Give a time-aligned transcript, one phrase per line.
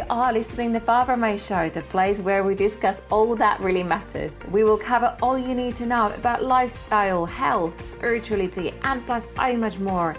[0.00, 3.82] You are listening to Barbra May Show, the place where we discuss all that really
[3.82, 4.32] matters.
[4.50, 9.54] We will cover all you need to know about lifestyle, health, spirituality, and plus so
[9.58, 10.16] much more.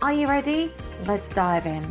[0.00, 0.72] Are you ready?
[1.04, 1.82] Let's dive in.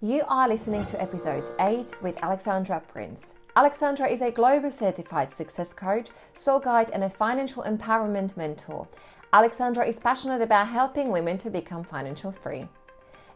[0.00, 3.26] You are listening to episode 8 with Alexandra Prince.
[3.54, 8.88] Alexandra is a global certified success coach, soul guide, and a financial empowerment mentor.
[9.30, 12.66] Alexandra is passionate about helping women to become financial free.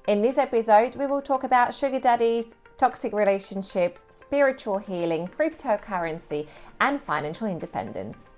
[0.09, 6.47] In this episode, we will talk about sugar daddies, toxic relationships, spiritual healing, cryptocurrency,
[6.81, 8.31] and financial independence.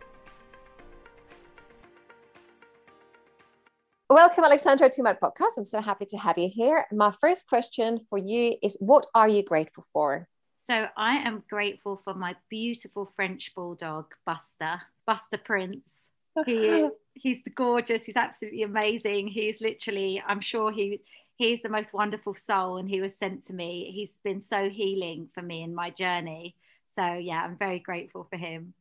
[4.11, 5.57] Welcome, Alexandra, to my podcast.
[5.57, 6.87] I'm so happy to have you here.
[6.91, 10.27] My first question for you is What are you grateful for?
[10.59, 16.05] So, I am grateful for my beautiful French bulldog, Buster, Buster Prince
[16.47, 18.05] he he's gorgeous.
[18.05, 19.29] He's absolutely amazing.
[19.29, 21.01] He's literally, I'm sure he
[21.37, 23.91] he's the most wonderful soul, and he was sent to me.
[23.95, 26.55] He's been so healing for me in my journey.
[26.95, 28.75] So yeah, I'm very grateful for him.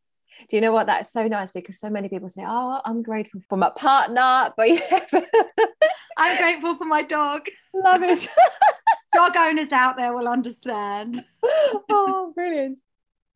[0.49, 0.87] Do you know what?
[0.87, 4.69] That's so nice because so many people say, "Oh, I'm grateful for my partner," but
[4.69, 5.05] yeah,
[6.17, 7.47] I'm grateful for my dog.
[7.73, 8.27] Love it.
[9.13, 11.23] dog owners out there will understand.
[11.43, 12.81] oh, brilliant.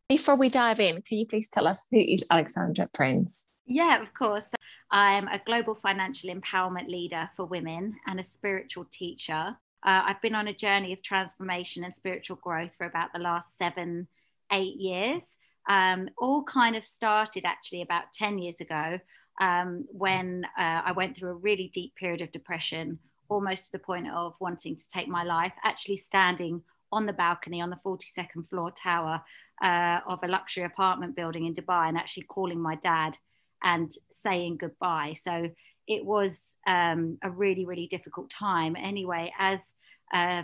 [0.09, 3.49] Before we dive in, can you please tell us who is Alexandra Prince?
[3.65, 4.45] Yeah, of course.
[4.91, 9.57] I'm a global financial empowerment leader for women and a spiritual teacher.
[9.85, 13.57] Uh, I've been on a journey of transformation and spiritual growth for about the last
[13.57, 14.07] seven,
[14.51, 15.35] eight years.
[15.69, 18.99] Um, all kind of started actually about 10 years ago
[19.41, 23.79] um, when uh, I went through a really deep period of depression, almost to the
[23.79, 28.47] point of wanting to take my life, actually standing on the balcony on the 42nd
[28.47, 29.21] floor tower
[29.61, 33.17] uh, of a luxury apartment building in Dubai and actually calling my dad
[33.63, 35.13] and saying goodbye.
[35.17, 35.49] So
[35.87, 38.75] it was um, a really, really difficult time.
[38.75, 39.71] Anyway, as
[40.13, 40.43] uh,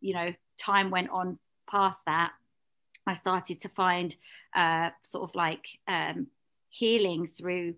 [0.00, 1.38] you know, time went on
[1.70, 2.32] past that,
[3.06, 4.14] I started to find
[4.54, 6.28] uh, sort of like um,
[6.70, 7.74] healing through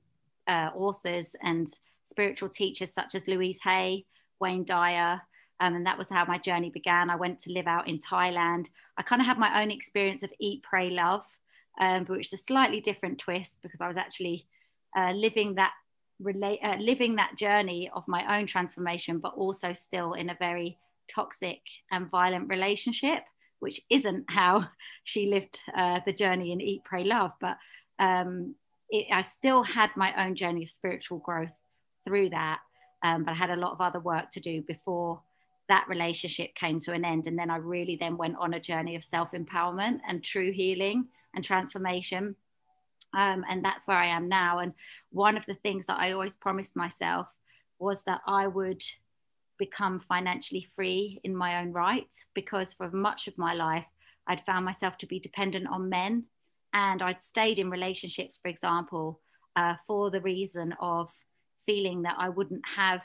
[0.47, 1.69] uh, authors and
[2.05, 4.05] spiritual teachers such as Louise Hay,
[4.41, 5.21] Wayne Dyer.
[5.59, 7.11] Um, and that was how my journey began.
[7.11, 8.66] I went to live out in Thailand.
[8.99, 11.25] I kind of had my own experience of eat, pray, love,
[11.81, 14.47] um, but which is a slightly different twist because I was actually
[14.97, 15.73] uh, living that
[16.25, 20.79] uh, living that journey of my own transformation but also still in a very
[21.15, 23.23] toxic and violent relationship
[23.59, 24.67] which isn't how
[25.05, 27.33] she lived uh, the journey in eat pray love.
[27.41, 27.56] But
[27.99, 28.55] um,
[28.91, 31.53] it, i still had my own journey of spiritual growth
[32.05, 32.61] through that
[33.03, 35.21] um, but i had a lot of other work to do before
[35.69, 37.27] that relationship came to an end.
[37.27, 41.45] And then i really then went on a journey of self-empowerment and true healing and
[41.45, 42.37] transformation
[43.15, 44.59] um, and that's where I am now.
[44.59, 44.72] And
[45.11, 47.27] one of the things that I always promised myself
[47.78, 48.83] was that I would
[49.59, 53.87] become financially free in my own right, because for much of my life,
[54.27, 56.25] I'd found myself to be dependent on men.
[56.72, 59.21] And I'd stayed in relationships, for example,
[59.55, 61.11] uh, for the reason of
[61.65, 63.03] feeling that I wouldn't have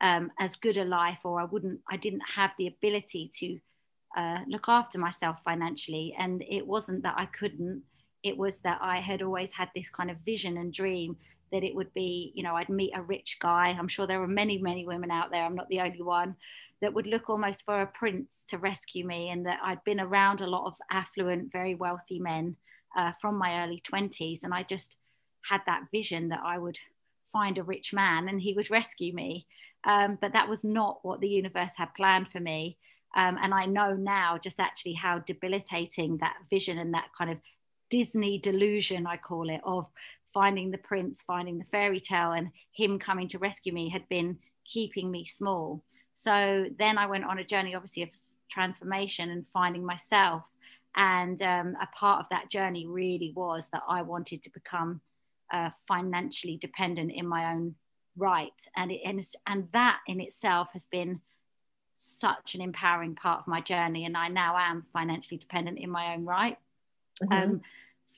[0.00, 3.58] um, as good a life or I wouldn't, I didn't have the ability to
[4.16, 6.14] uh, look after myself financially.
[6.18, 7.82] And it wasn't that I couldn't,
[8.22, 11.16] it was that I had always had this kind of vision and dream
[11.52, 13.76] that it would be, you know, I'd meet a rich guy.
[13.78, 16.36] I'm sure there are many, many women out there, I'm not the only one,
[16.80, 19.30] that would look almost for a prince to rescue me.
[19.30, 22.56] And that I'd been around a lot of affluent, very wealthy men
[22.96, 24.40] uh, from my early 20s.
[24.42, 24.98] And I just
[25.48, 26.78] had that vision that I would
[27.32, 29.46] find a rich man and he would rescue me.
[29.84, 32.76] Um, but that was not what the universe had planned for me.
[33.14, 37.38] Um, and I know now just actually how debilitating that vision and that kind of
[37.90, 39.86] Disney delusion, I call it, of
[40.32, 44.38] finding the prince, finding the fairy tale, and him coming to rescue me had been
[44.64, 45.82] keeping me small.
[46.14, 48.10] So then I went on a journey, obviously, of
[48.50, 50.44] transformation and finding myself.
[50.94, 55.00] And um, a part of that journey really was that I wanted to become
[55.52, 57.74] uh, financially dependent in my own
[58.16, 58.60] right.
[58.76, 61.20] And, it, and, and that in itself has been
[61.94, 64.04] such an empowering part of my journey.
[64.06, 66.58] And I now am financially dependent in my own right
[67.22, 67.32] mm-hmm.
[67.32, 67.60] um,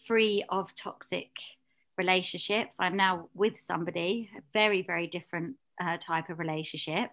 [0.06, 1.30] free of toxic
[1.96, 2.76] relationships.
[2.80, 7.10] I'm now with somebody, a very, very different uh, type of relationship.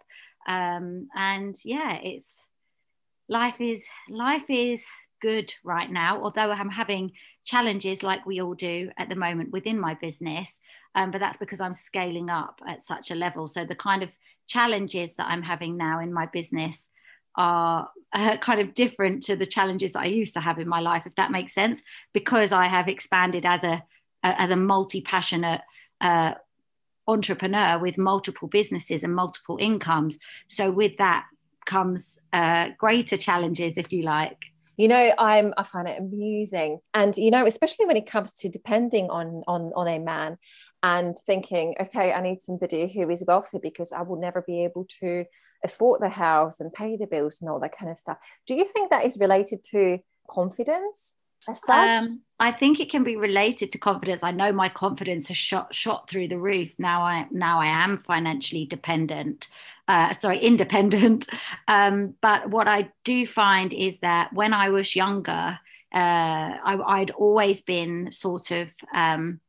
[0.48, 2.38] Um, and yeah, it's
[3.28, 4.86] life is life is
[5.22, 7.12] good right now, although I'm having
[7.46, 10.60] challenges like we all do at the moment within my business.
[10.94, 13.48] Um, but that's because I'm scaling up at such a level.
[13.48, 14.12] So the kind of
[14.48, 16.88] challenges that I'm having now in my business
[17.38, 20.80] are uh, kind of different to the challenges that I used to have in my
[20.80, 21.84] life, if that makes sense,
[22.14, 23.84] because I have expanded as a,
[24.24, 25.62] a as a multi passionate
[26.02, 26.36] uh,
[27.08, 30.18] entrepreneur with multiple businesses and multiple incomes.
[30.48, 31.26] So with that
[31.66, 34.38] comes uh, greater challenges, if you like.
[34.78, 38.50] You know, I'm I find it amusing, and you know, especially when it comes to
[38.50, 40.38] depending on on on a man,
[40.84, 44.86] and thinking, okay, I need somebody who is wealthy because I will never be able
[45.00, 45.26] to
[45.66, 48.18] afford the house and pay the bills and all that kind of stuff.
[48.48, 51.14] Do you think that is related to confidence
[51.48, 52.04] as such?
[52.04, 54.24] Um, I think it can be related to confidence.
[54.24, 56.72] I know my confidence has shot shot through the roof.
[56.78, 59.48] Now I now I am financially dependent.
[59.88, 61.28] Uh, sorry, independent.
[61.68, 65.60] Um, but what I do find is that when I was younger,
[65.94, 65.98] uh,
[66.64, 68.70] I, would always been sort of.
[68.94, 69.40] Um,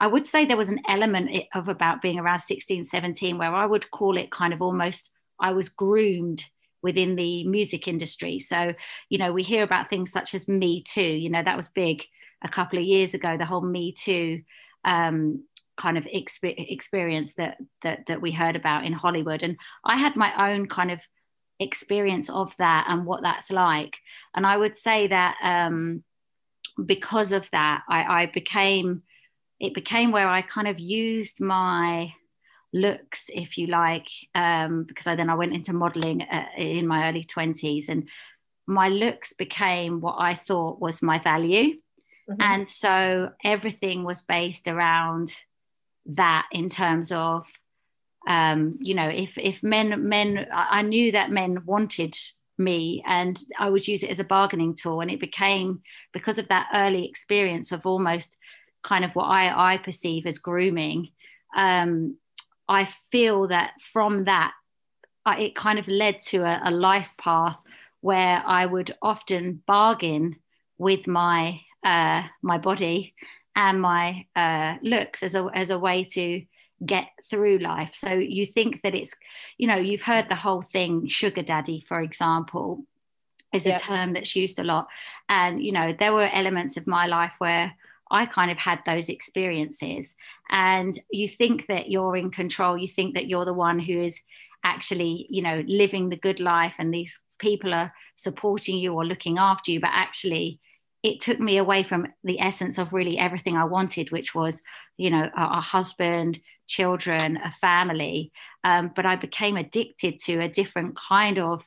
[0.00, 3.64] I would say there was an element of about being around 16, 17, where I
[3.64, 5.11] would call it kind of almost
[5.42, 6.44] I was groomed
[6.82, 8.38] within the music industry.
[8.38, 8.74] So,
[9.08, 12.04] you know, we hear about things such as Me Too, you know, that was big
[12.42, 14.42] a couple of years ago, the whole Me Too
[14.84, 15.44] um,
[15.76, 19.42] kind of exp- experience that, that, that we heard about in Hollywood.
[19.42, 21.00] And I had my own kind of
[21.60, 23.98] experience of that and what that's like.
[24.34, 26.02] And I would say that um,
[26.84, 29.02] because of that, I, I became,
[29.60, 32.12] it became where I kind of used my,
[32.72, 37.08] looks, if you like, um, because I then I went into modeling uh, in my
[37.08, 38.08] early 20s and
[38.66, 41.76] my looks became what I thought was my value.
[42.30, 42.40] Mm-hmm.
[42.40, 45.34] And so everything was based around
[46.06, 47.46] that in terms of,
[48.26, 52.16] um, you know, if, if men, men, I knew that men wanted
[52.56, 55.00] me and I would use it as a bargaining tool.
[55.00, 55.82] And it became,
[56.12, 58.36] because of that early experience of almost
[58.82, 61.08] kind of what I, I perceive as grooming,
[61.56, 62.16] um,
[62.72, 64.52] I feel that from that,
[65.26, 67.60] it kind of led to a, a life path
[68.00, 70.36] where I would often bargain
[70.78, 73.14] with my uh, my body
[73.54, 76.24] and my uh, looks as a as a way to
[76.84, 77.94] get through life.
[77.94, 79.14] So you think that it's,
[79.58, 82.84] you know, you've heard the whole thing, sugar daddy, for example,
[83.54, 83.76] is yeah.
[83.76, 84.88] a term that's used a lot.
[85.28, 87.76] And you know, there were elements of my life where
[88.12, 90.14] I kind of had those experiences.
[90.50, 94.20] And you think that you're in control, you think that you're the one who is
[94.62, 99.38] actually, you know, living the good life and these people are supporting you or looking
[99.38, 99.80] after you.
[99.80, 100.60] But actually,
[101.02, 104.62] it took me away from the essence of really everything I wanted, which was,
[104.96, 106.38] you know, a, a husband,
[106.68, 108.30] children, a family.
[108.62, 111.66] Um, but I became addicted to a different kind of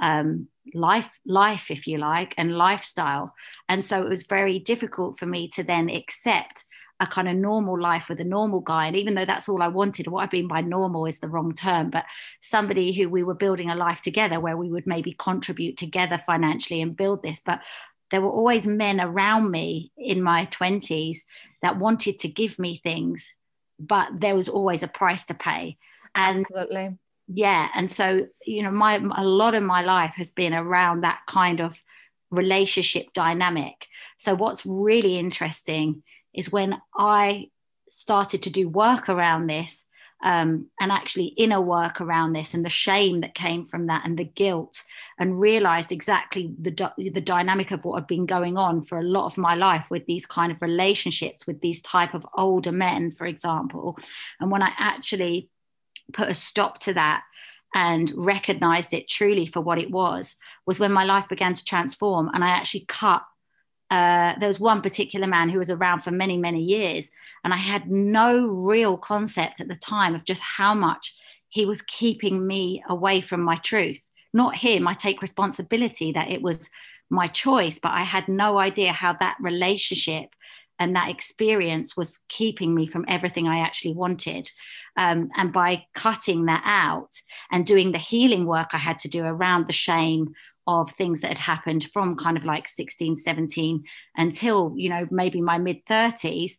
[0.00, 3.34] um, life life if you like and lifestyle.
[3.68, 6.64] And so it was very difficult for me to then accept
[7.00, 8.86] a kind of normal life with a normal guy.
[8.86, 11.52] And even though that's all i wanted what i mean by normal is the wrong
[11.52, 12.04] term but
[12.40, 16.80] somebody who we were building a life together where we would maybe contribute together financially
[16.80, 17.40] and build this.
[17.44, 17.60] But
[18.10, 21.18] there were always men around me in my 20s
[21.60, 23.32] that wanted to give me things
[23.78, 25.78] but there was always a price to pay.
[26.14, 26.98] And Absolutely
[27.32, 31.20] yeah and so you know my a lot of my life has been around that
[31.26, 31.82] kind of
[32.30, 33.86] relationship dynamic.
[34.18, 36.02] So what's really interesting
[36.34, 37.48] is when i
[37.88, 39.84] started to do work around this
[40.22, 44.18] um, and actually inner work around this and the shame that came from that and
[44.18, 44.82] the guilt
[45.18, 49.26] and realized exactly the, the dynamic of what had been going on for a lot
[49.26, 53.26] of my life with these kind of relationships with these type of older men for
[53.26, 53.96] example.
[54.40, 55.48] And when i actually
[56.12, 57.22] put a stop to that
[57.74, 62.30] and recognized it truly for what it was was when my life began to transform.
[62.32, 63.22] And i actually cut
[63.90, 67.10] uh, there was one particular man who was around for many many years
[67.42, 71.16] and i had no real concept at the time of just how much
[71.48, 74.04] he was keeping me away from my truth.
[74.34, 76.68] Not him i take responsibility that it was
[77.10, 80.28] my choice but i had no idea how that relationship
[80.78, 84.50] and that experience was keeping me from everything I actually wanted.
[84.96, 87.10] Um, and by cutting that out
[87.50, 90.34] and doing the healing work I had to do around the shame
[90.66, 93.84] of things that had happened from kind of like 16, 17
[94.16, 96.52] until, you know, maybe my mid 30s,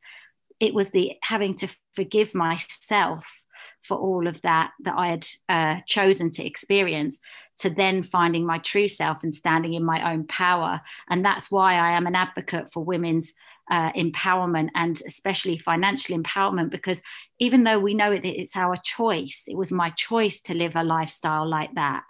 [0.59, 3.43] it was the having to forgive myself
[3.83, 7.19] for all of that that I had uh, chosen to experience
[7.59, 10.81] to then finding my true self and standing in my own power.
[11.09, 13.33] And that's why I am an advocate for women's
[13.69, 17.01] uh, empowerment and especially financial empowerment because
[17.39, 20.83] even though we know that it's our choice it was my choice to live a
[20.83, 22.03] lifestyle like that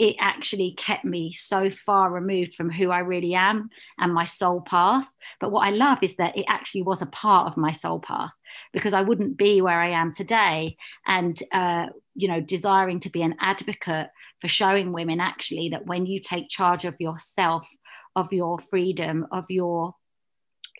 [0.00, 4.62] it actually kept me so far removed from who I really am and my soul
[4.62, 5.06] path.
[5.40, 8.32] But what I love is that it actually was a part of my soul path
[8.72, 10.78] because I wouldn't be where I am today.
[11.06, 14.08] And, uh, you know, desiring to be an advocate
[14.40, 17.68] for showing women actually that when you take charge of yourself,
[18.16, 19.96] of your freedom, of your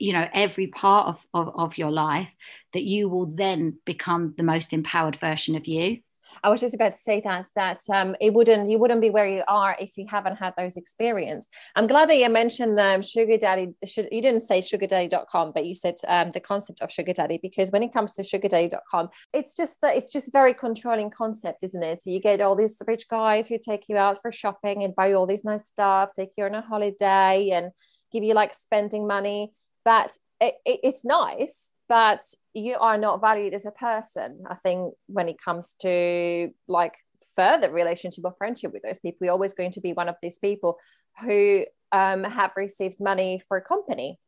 [0.00, 2.30] you know every part of, of, of your life
[2.73, 5.99] that you will then become the most empowered version of you
[6.42, 9.26] I was just about to say that that um, it wouldn't you wouldn't be where
[9.26, 11.49] you are if you haven't had those experience.
[11.76, 13.69] I'm glad that you mentioned the um, sugar daddy.
[13.83, 17.83] You didn't say sugardaddy.com, but you said um, the concept of sugar daddy because when
[17.83, 22.02] it comes to sugardaddy.com, it's just that it's just a very controlling concept, isn't it?
[22.07, 25.26] You get all these rich guys who take you out for shopping and buy all
[25.26, 27.71] this nice stuff, take you on a holiday, and
[28.12, 29.52] give you like spending money.
[29.84, 32.22] But it, it, it's nice but
[32.54, 36.94] you are not valued as a person i think when it comes to like
[37.37, 39.25] further relationship or friendship with those people.
[39.25, 40.78] You're always going to be one of these people
[41.22, 44.18] who um, have received money for a company.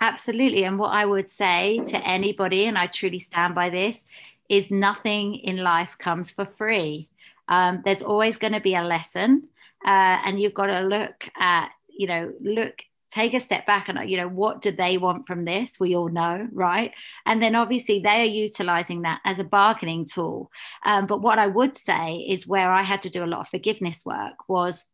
[0.00, 0.64] Absolutely.
[0.64, 4.04] And what i would say to anybody and i truly stand by this
[4.48, 7.08] is nothing in life comes for free.
[7.48, 9.48] Um, there's always going to be a lesson
[9.84, 12.76] uh, and you've got to look at you know look
[13.10, 15.80] take a step back and you know what do they want from this?
[15.80, 16.92] We all know right?
[17.26, 20.50] And then obviously they are utilizing that as a bargaining tool.
[20.84, 23.48] Um, but what i would say is where i had to do a lot of
[23.48, 24.86] forgiveness work was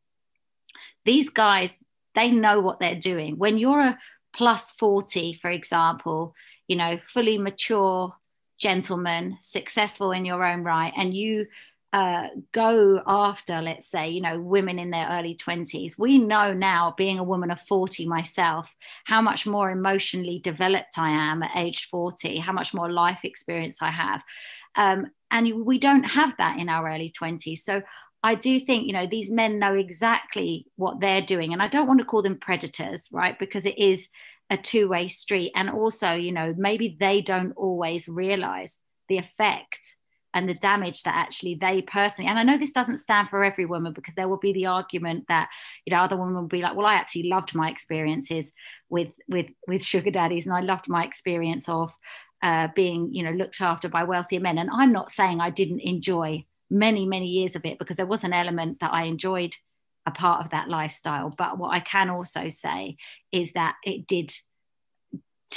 [1.04, 1.76] these guys
[2.14, 3.38] they know what they're doing.
[3.38, 3.98] When you're a
[4.36, 6.34] plus 40 for example
[6.66, 8.14] you know fully mature
[8.58, 11.46] gentleman successful in your own right and you
[11.94, 15.96] uh, go after, let's say, you know, women in their early 20s.
[15.96, 18.74] We know now, being a woman of 40 myself,
[19.04, 23.80] how much more emotionally developed I am at age 40, how much more life experience
[23.80, 24.24] I have.
[24.74, 27.58] Um, and we don't have that in our early 20s.
[27.58, 27.82] So
[28.24, 31.52] I do think, you know, these men know exactly what they're doing.
[31.52, 33.38] And I don't want to call them predators, right?
[33.38, 34.08] Because it is
[34.50, 35.52] a two way street.
[35.54, 39.94] And also, you know, maybe they don't always realize the effect
[40.34, 43.64] and the damage that actually they personally and i know this doesn't stand for every
[43.64, 45.48] woman because there will be the argument that
[45.86, 48.52] you know other women will be like well i actually loved my experiences
[48.88, 51.94] with with with sugar daddies and i loved my experience of
[52.44, 54.58] uh, being you know looked after by wealthier men.
[54.58, 58.22] And i'm not saying i didn't enjoy many many years of it because there was
[58.22, 59.54] an element that i enjoyed
[60.06, 61.30] a part of that lifestyle.
[61.30, 62.96] But what i can also say
[63.32, 64.34] is that it did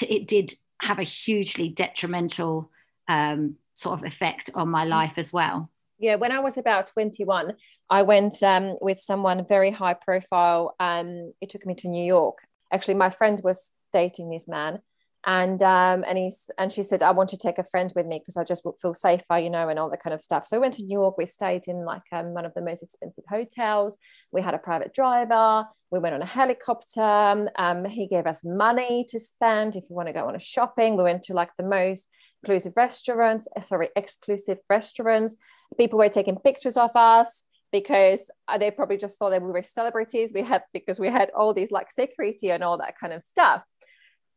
[0.02, 2.72] it did have a hugely detrimental
[3.10, 4.90] um, sort of effect on my mm.
[4.90, 5.70] life as well
[6.00, 7.54] yeah when i was about 21
[7.90, 12.40] i went um, with someone very high profile um, it took me to new york
[12.72, 14.80] actually my friend was dating this man
[15.28, 18.20] and um, and he's and she said I want to take a friend with me
[18.20, 20.46] because I just would feel safer, you know, and all that kind of stuff.
[20.46, 21.18] So we went to New York.
[21.18, 23.98] We stayed in like um, one of the most expensive hotels.
[24.32, 25.66] We had a private driver.
[25.92, 27.52] We went on a helicopter.
[27.58, 30.96] Um, he gave us money to spend if you want to go on a shopping.
[30.96, 32.08] We went to like the most
[32.42, 33.48] exclusive restaurants.
[33.56, 35.38] Eh, sorry, exclusive restaurants.
[35.78, 39.64] People were taking pictures of us because uh, they probably just thought that we were
[39.64, 40.32] celebrities.
[40.34, 43.64] We had because we had all these like security and all that kind of stuff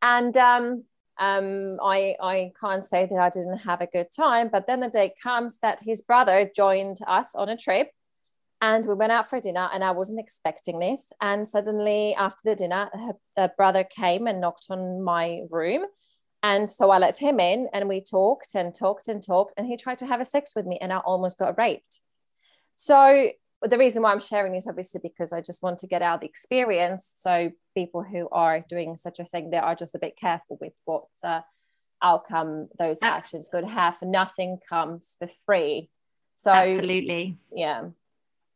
[0.01, 0.83] and um,
[1.19, 4.89] um, I, I can't say that I didn't have a good time, but then the
[4.89, 7.89] day comes that his brother joined us on a trip
[8.61, 11.11] and we went out for dinner and I wasn't expecting this.
[11.21, 12.89] And suddenly after the dinner,
[13.37, 15.85] her brother came and knocked on my room.
[16.43, 19.77] And so I let him in and we talked and talked and talked and he
[19.77, 21.99] tried to have a sex with me and I almost got raped.
[22.75, 23.29] So
[23.61, 26.27] the reason why I'm sharing this obviously because I just want to get out the
[26.27, 27.11] experience.
[27.17, 30.73] So people who are doing such a thing, they are just a bit careful with
[30.85, 31.41] what uh,
[32.01, 33.07] outcome those Absolutely.
[33.07, 34.01] actions could have.
[34.01, 35.89] Nothing comes for free.
[36.35, 37.83] So absolutely, yeah.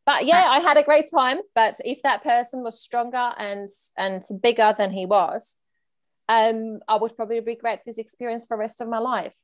[0.04, 1.38] But yeah, I had a great time.
[1.54, 5.56] But if that person was stronger and and bigger than he was,
[6.28, 9.34] um, I would probably regret this experience for the rest of my life.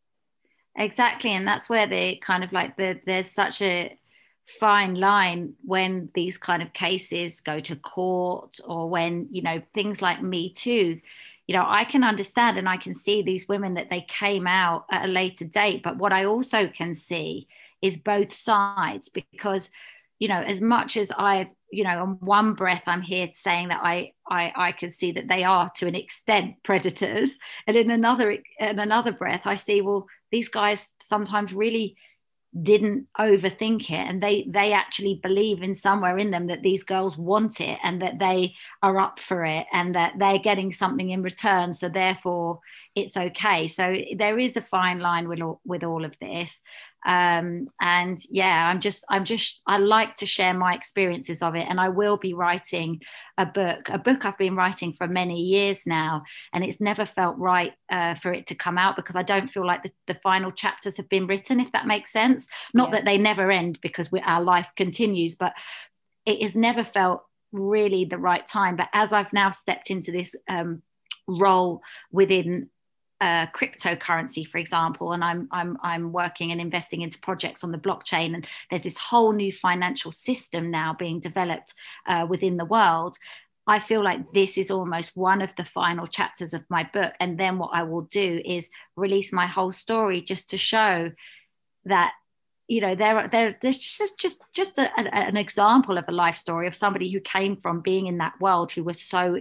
[0.76, 3.98] Exactly, and that's where the kind of like the there's such a
[4.46, 10.02] fine line when these kind of cases go to court or when you know things
[10.02, 11.00] like me too
[11.46, 14.84] you know i can understand and i can see these women that they came out
[14.90, 17.46] at a later date but what i also can see
[17.80, 19.70] is both sides because
[20.22, 23.80] you know as much as i've you know on one breath i'm here saying that
[23.82, 27.38] i i i can see that they are to an extent predators.
[27.66, 31.96] And in another in another breath i see well these guys sometimes really
[32.60, 33.94] didn't overthink it.
[33.94, 38.02] And they they actually believe in somewhere in them that these girls want it and
[38.02, 41.72] that they are up for it and that they're getting something in return.
[41.72, 42.60] So therefore
[42.94, 43.68] it's okay.
[43.68, 46.60] So there is a fine line with all, with all of this
[47.06, 51.66] um, and yeah i'm just i'm just i like to share my experiences of it.
[51.68, 53.00] And i will be writing
[53.38, 56.22] a book a book i've been writing for many years now.
[56.52, 59.66] And it's never felt right uh, for it to come out because i don't feel
[59.66, 62.46] like the, the, final chapters have been written if that makes sense.
[62.74, 62.96] Not yeah.
[62.96, 65.52] that they never end because we, our life continues but
[66.24, 68.76] it has never felt really the right time.
[68.76, 70.82] But as i've now stepped into this um,
[71.26, 72.70] role within
[73.22, 77.78] uh, cryptocurrency, for example, and I'm I'm I'm working and investing into projects on the
[77.78, 81.72] blockchain, and there's this whole new financial system now being developed
[82.08, 83.16] uh, within the world.
[83.64, 87.38] I feel like this is almost one of the final chapters of my book, and
[87.38, 91.12] then what I will do is release my whole story just to show
[91.84, 92.14] that
[92.66, 96.66] you know there there there's just just just a, an example of a life story
[96.66, 99.38] of somebody who came from being in that world who was so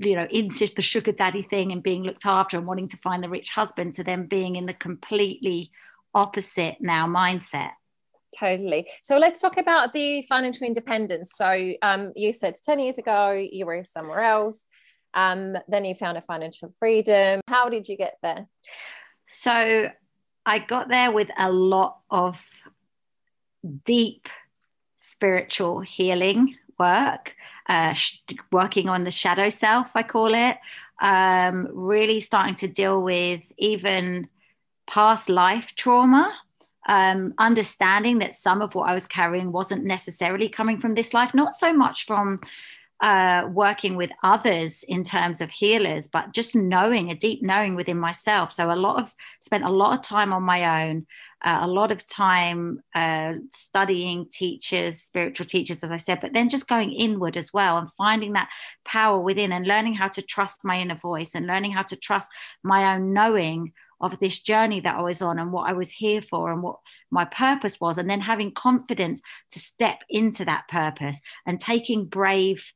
[0.00, 3.22] you know into the sugar daddy thing and being looked after and wanting to find
[3.22, 5.70] the rich husband to them being in the completely
[6.14, 7.70] opposite now mindset.
[8.38, 8.86] Totally.
[9.02, 11.32] So let's talk about the financial independence.
[11.34, 14.66] So um, you said 10 years ago you were somewhere else
[15.14, 17.40] um, then you found a financial freedom.
[17.48, 18.46] How did you get there?
[19.26, 19.90] So
[20.46, 22.42] i got there with a lot of
[23.84, 24.28] deep
[24.96, 27.34] spiritual healing work
[27.68, 28.18] uh, sh-
[28.50, 30.56] working on the shadow self, I call it,
[31.00, 34.28] um, really starting to deal with even
[34.86, 36.32] past life trauma.
[36.88, 41.34] Um, understanding that some of what I was carrying wasn't necessarily coming from this life,
[41.34, 42.40] not so much from
[43.00, 47.98] uh, working with others in terms of healers, but just knowing a deep knowing within
[47.98, 48.52] myself.
[48.52, 51.06] So a lot of spent a lot of time on my own,
[51.44, 56.48] uh, a lot of time uh, studying teachers, spiritual teachers, as I said, but then
[56.48, 58.48] just going inward as well and finding that
[58.84, 62.30] power within and learning how to trust my inner voice and learning how to trust
[62.64, 66.22] my own knowing of this journey that I was on and what I was here
[66.22, 66.78] for and what
[67.10, 67.98] my purpose was.
[67.98, 72.72] And then having confidence to step into that purpose and taking brave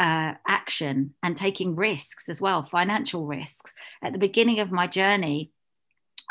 [0.00, 3.74] uh, action and taking risks as well, financial risks.
[4.02, 5.52] At the beginning of my journey,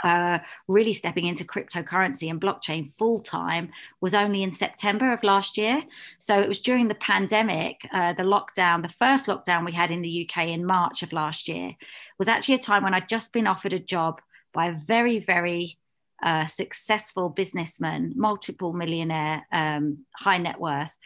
[0.03, 3.69] uh, really stepping into cryptocurrency and blockchain full time
[4.01, 5.83] was only in September of last year.
[6.17, 10.01] So it was during the pandemic, uh, the lockdown, the first lockdown we had in
[10.01, 11.75] the UK in March of last year,
[12.17, 14.19] was actually a time when I'd just been offered a job
[14.51, 15.77] by a very, very
[16.23, 20.97] uh, successful businessman, multiple millionaire, um, high net worth,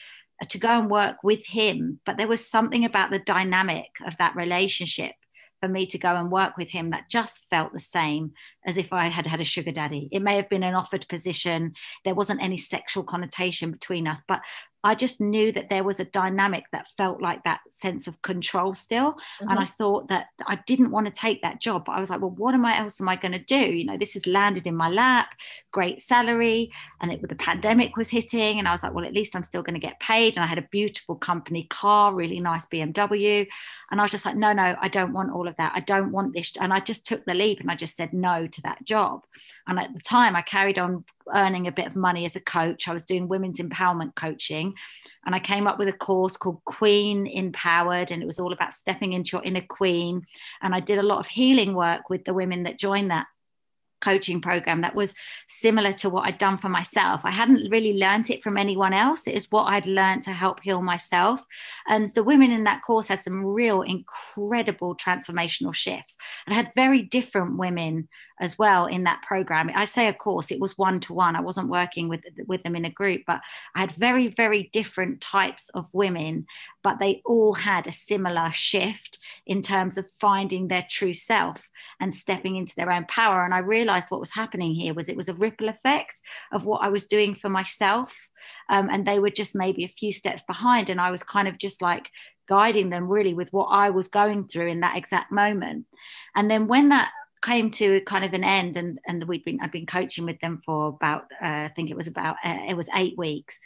[0.49, 2.00] to go and work with him.
[2.05, 5.13] But there was something about the dynamic of that relationship
[5.61, 8.33] for me to go and work with him that just felt the same
[8.65, 10.09] as if I had had a sugar daddy.
[10.11, 11.73] It may have been an offered position.
[12.05, 14.41] There wasn't any sexual connotation between us, but
[14.85, 18.73] I just knew that there was a dynamic that felt like that sense of control
[18.73, 19.13] still.
[19.13, 19.49] Mm-hmm.
[19.49, 22.19] And I thought that I didn't want to take that job, but I was like,
[22.19, 23.55] well, what am I else am I going to do?
[23.55, 25.29] You know, this has landed in my lap,
[25.71, 26.71] great salary.
[26.99, 28.59] And it, the pandemic was hitting.
[28.59, 30.35] And I was like, well, at least I'm still going to get paid.
[30.35, 33.47] And I had a beautiful company car, really nice BMW.
[33.89, 35.71] And I was just like, no, no, I don't want all of that.
[35.75, 36.51] I don't want this.
[36.59, 39.25] And I just took the leap and I just said no to that job.
[39.68, 42.87] And at the time, I carried on earning a bit of money as a coach.
[42.87, 44.74] I was doing women's empowerment coaching.
[45.25, 48.11] And I came up with a course called Queen Empowered.
[48.11, 50.24] And it was all about stepping into your inner queen.
[50.61, 53.27] And I did a lot of healing work with the women that joined that
[54.03, 55.16] coaching program that was
[55.48, 57.22] similar to what I'd done for myself.
[57.24, 59.27] I hadn't really learned it from anyone else.
[59.27, 61.42] It is what I'd learned to help heal myself.
[61.87, 66.18] And the women in that course had some real incredible transformational shifts.
[66.46, 69.69] And had very different women as well in that program.
[69.75, 71.35] I say, of course, it was one to one.
[71.35, 73.41] I wasn't working with with them in a group, but
[73.75, 76.46] I had very, very different types of women,
[76.83, 81.67] but they all had a similar shift in terms of finding their true self
[82.00, 83.46] and stepping into their own power.
[83.46, 86.81] And I realized what was happening here was it was a ripple effect of what
[86.81, 88.29] I was doing for myself.
[88.69, 90.89] Um, and they were just maybe a few steps behind.
[90.89, 92.09] And I was kind of just like
[92.50, 95.85] guiding them really with what I was going through in that exact moment.
[96.35, 97.11] And then when that
[97.44, 100.62] came to kind of an end and and we'd been I'd been coaching with them
[100.66, 103.60] for about uh, I think it was about uh, it was 8 weeks.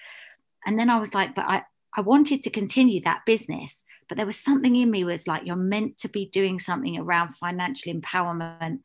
[0.66, 1.64] And then I was like but I
[1.96, 5.56] I wanted to continue that business but there was something in me was like you're
[5.56, 8.80] meant to be doing something around financial empowerment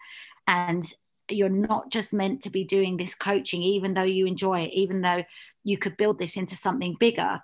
[0.47, 0.85] and
[1.31, 5.01] you're not just meant to be doing this coaching even though you enjoy it even
[5.01, 5.25] though
[5.65, 7.41] you could build this into something bigger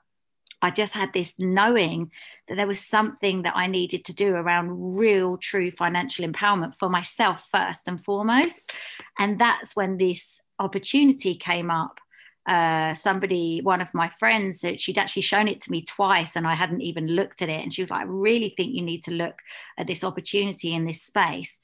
[0.61, 2.11] I just had this knowing
[2.49, 6.89] that there was something that I needed to do around real, true financial empowerment for
[6.89, 8.73] myself first and foremost.
[9.19, 11.99] And that's when this opportunity came up.
[12.47, 16.55] Uh, somebody, one of my friends, she'd actually shown it to me twice and I
[16.55, 17.63] hadn't even looked at it.
[17.63, 19.41] And she was like, I really think you need to look
[19.77, 21.59] at this opportunity in this space.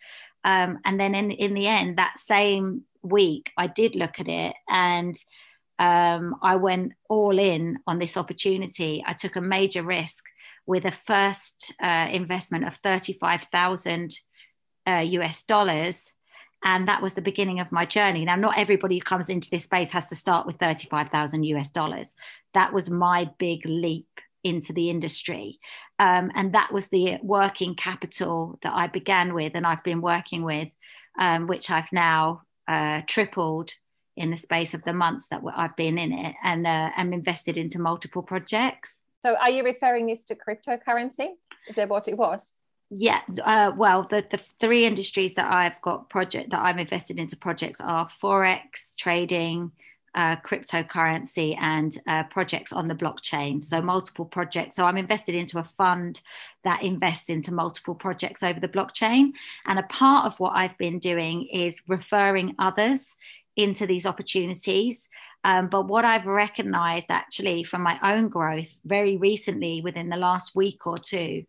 [0.44, 4.54] Um, and then in, in the end, that same week, I did look at it
[4.68, 5.16] and
[5.78, 9.02] um, I went all in on this opportunity.
[9.06, 10.24] I took a major risk
[10.66, 14.16] with a first uh, investment of 35,000
[14.86, 16.10] uh, US dollars.
[16.62, 18.24] And that was the beginning of my journey.
[18.24, 22.14] Now, not everybody who comes into this space has to start with 35,000 US dollars.
[22.54, 24.08] That was my big leap
[24.42, 25.58] into the industry.
[25.98, 30.42] Um, and that was the working capital that I began with and I've been working
[30.42, 30.68] with,
[31.18, 33.72] um, which I've now uh, tripled
[34.16, 37.58] in the space of the months that I've been in it and uh, am invested
[37.58, 39.00] into multiple projects.
[39.22, 41.28] So are you referring this to cryptocurrency?
[41.68, 42.54] Is that what it was?
[42.90, 47.36] Yeah, uh, well, the, the three industries that I've got project that I'm invested into
[47.36, 49.72] projects are forex trading,
[50.14, 53.64] uh, cryptocurrency and uh, projects on the blockchain.
[53.64, 54.76] So, multiple projects.
[54.76, 56.20] So, I'm invested into a fund
[56.62, 59.30] that invests into multiple projects over the blockchain.
[59.66, 63.16] And a part of what I've been doing is referring others
[63.56, 65.08] into these opportunities.
[65.44, 70.54] Um, but what I've recognized actually from my own growth very recently within the last
[70.54, 71.44] week or two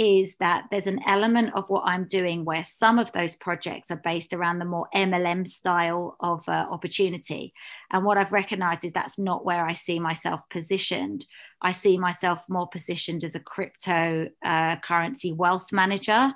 [0.00, 4.00] is that there's an element of what I'm doing where some of those projects are
[4.02, 7.52] based around the more MLM style of uh, opportunity.
[7.90, 11.26] And what I've recognized is that's not where I see myself positioned.
[11.60, 16.32] I see myself more positioned as a crypto uh, currency wealth manager.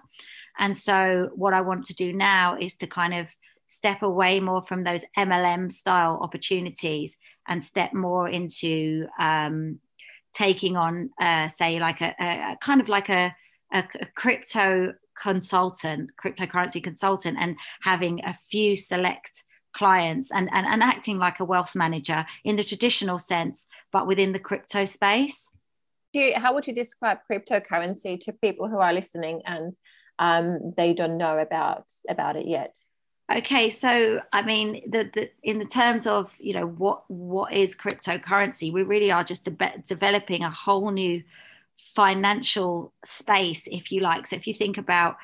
[0.58, 3.28] And so, what I want to do now is to kind of
[3.66, 7.16] step away more from those MLM style opportunities
[7.48, 9.78] and step more into um,
[10.32, 13.34] taking on, uh, say, like a, a, kind of like a
[13.74, 21.18] a, crypto consultant, cryptocurrency consultant, and having a few select clients and, and, and acting
[21.18, 25.48] like a wealth manager in the traditional sense, but within the crypto space.
[26.12, 29.76] You, how would you describe cryptocurrency to people who are listening and
[30.20, 32.78] um, they don't know about about it yet?
[33.32, 37.74] Okay, so I mean, the, the in the terms of you know what what is
[37.74, 41.22] cryptocurrency, we really are just de- developing a whole new
[41.94, 44.26] financial space, if you like.
[44.26, 45.16] So if you think about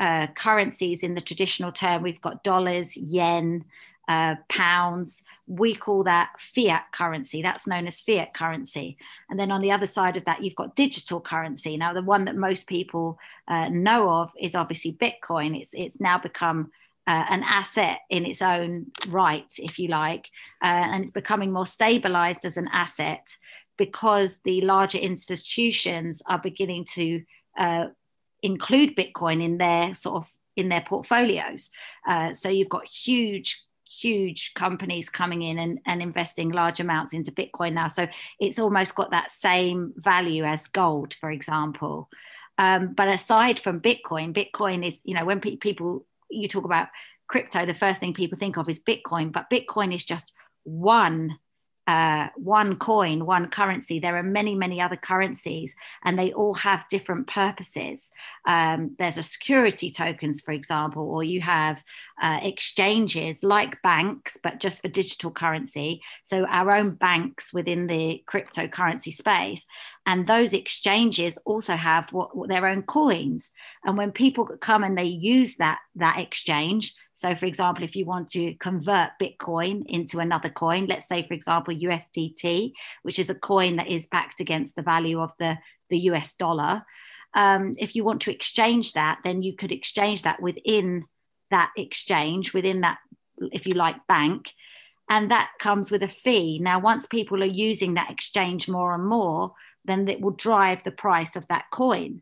[0.00, 3.66] uh, currencies in the traditional term, we've got dollars, yen,
[4.08, 5.22] uh, pounds.
[5.46, 7.42] We call that fiat currency.
[7.42, 8.96] That's known as fiat currency.
[9.28, 11.76] And then on the other side of that, you've got digital currency.
[11.76, 15.60] Now, the one that most people uh, know of is obviously Bitcoin.
[15.60, 16.72] It's it's now become
[17.06, 20.28] uh, an asset in its own right, if you like,
[20.62, 23.26] uh, and it's becoming more stabilized as an asset
[23.78, 27.22] because the larger institutions are beginning to
[27.58, 27.86] uh,
[28.42, 31.70] include Bitcoin in their sort of in their portfolios.
[32.06, 33.64] Uh, so you've got huge
[34.00, 37.88] huge companies coming in and, and investing large amounts into Bitcoin now.
[37.88, 38.08] So
[38.40, 42.08] it's almost got that same value as gold, for example.
[42.58, 46.88] Um, but aside from Bitcoin, Bitcoin is, you know, when pe- people, you talk about
[47.28, 50.32] crypto, the first thing people think of is Bitcoin, but Bitcoin is just
[50.64, 51.38] one
[51.86, 53.98] uh, one coin, one currency.
[53.98, 58.08] There are many, many other currencies, and they all have different purposes.
[58.46, 61.82] Um, there's a security tokens, for example, or you have
[62.22, 66.02] uh, exchanges like banks, but just for digital currency.
[66.22, 69.66] So our own banks within the cryptocurrency space,
[70.06, 73.50] and those exchanges also have what, what their own coins.
[73.84, 78.04] And when people come and they use that that exchange, so, for example, if you
[78.04, 83.34] want to convert Bitcoin into another coin, let's say, for example, USDT, which is a
[83.36, 85.56] coin that is backed against the value of the,
[85.88, 86.82] the US dollar,
[87.34, 91.04] um, if you want to exchange that, then you could exchange that within
[91.52, 92.98] that exchange, within that,
[93.38, 94.50] if you like, bank.
[95.08, 96.58] And that comes with a fee.
[96.58, 99.52] Now, once people are using that exchange more and more,
[99.84, 102.20] then it will drive the price of that coin.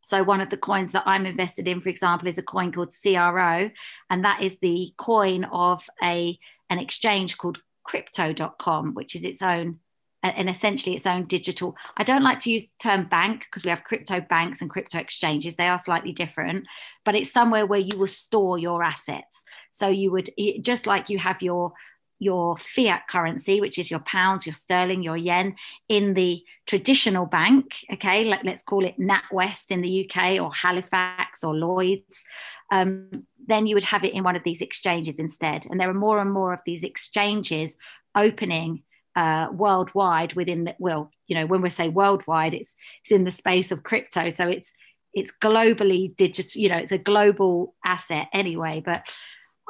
[0.00, 2.94] So one of the coins that I'm invested in, for example, is a coin called
[3.02, 3.70] CRO,
[4.08, 9.80] and that is the coin of a an exchange called crypto.com, which is its own
[10.22, 11.74] and essentially its own digital.
[11.96, 14.98] I don't like to use the term bank because we have crypto banks and crypto
[14.98, 15.56] exchanges.
[15.56, 16.66] They are slightly different,
[17.06, 19.44] but it's somewhere where you will store your assets.
[19.72, 20.28] So you would
[20.60, 21.72] just like you have your
[22.20, 25.56] your fiat currency, which is your pounds, your sterling, your yen,
[25.88, 31.42] in the traditional bank, okay, Let, us call it NatWest in the UK or Halifax
[31.42, 32.22] or Lloyd's,
[32.70, 35.66] um, then you would have it in one of these exchanges instead.
[35.68, 37.76] And there are more and more of these exchanges
[38.14, 38.82] opening
[39.16, 43.30] uh, worldwide within the, well, you know, when we say worldwide, it's, it's in the
[43.30, 44.28] space of crypto.
[44.28, 44.72] So it's,
[45.14, 49.08] it's globally digital, you know, it's a global asset anyway, but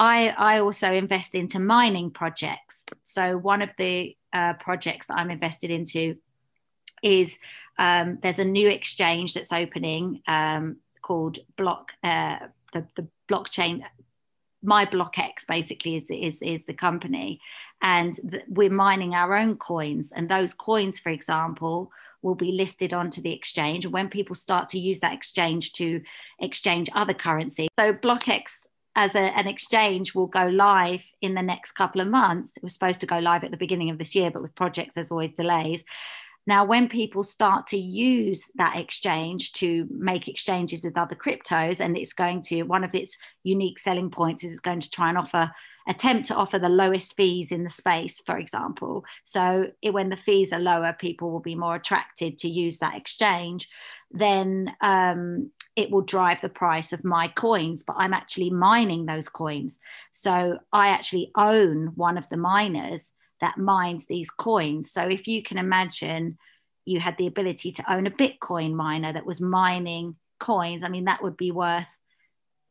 [0.00, 2.86] I, I also invest into mining projects.
[3.04, 6.16] So one of the uh, projects that I'm invested into
[7.02, 7.38] is
[7.78, 12.38] um, there's a new exchange that's opening um, called Block uh,
[12.72, 13.82] the, the blockchain.
[14.62, 17.40] My BlockX basically is, is, is the company,
[17.82, 20.12] and th- we're mining our own coins.
[20.14, 21.90] And those coins, for example,
[22.22, 23.84] will be listed onto the exchange.
[23.84, 26.02] And when people start to use that exchange to
[26.38, 31.72] exchange other currency, so BlockX as a, an exchange will go live in the next
[31.72, 32.52] couple of months.
[32.56, 34.94] It was supposed to go live at the beginning of this year, but with projects,
[34.94, 35.84] there's always delays.
[36.50, 41.96] Now, when people start to use that exchange to make exchanges with other cryptos, and
[41.96, 45.16] it's going to, one of its unique selling points is it's going to try and
[45.16, 45.52] offer,
[45.86, 49.04] attempt to offer the lowest fees in the space, for example.
[49.22, 52.96] So it, when the fees are lower, people will be more attracted to use that
[52.96, 53.68] exchange.
[54.10, 59.28] Then um, it will drive the price of my coins, but I'm actually mining those
[59.28, 59.78] coins.
[60.10, 64.92] So I actually own one of the miners that mines these coins.
[64.92, 66.38] So if you can imagine
[66.84, 71.04] you had the ability to own a Bitcoin miner that was mining coins, I mean,
[71.04, 71.86] that would be worth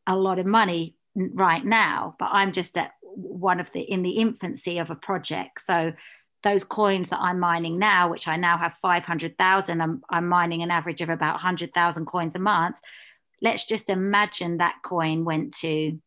[0.06, 2.16] a lot of money right now.
[2.18, 5.60] But I'm just at one of the in the infancy of a project.
[5.64, 5.92] So
[6.42, 10.70] those coins that I'm mining now, which I now have 500,000, I'm, I'm mining an
[10.70, 12.76] average of about 100,000 coins a month.
[13.42, 16.00] Let's just imagine that coin went to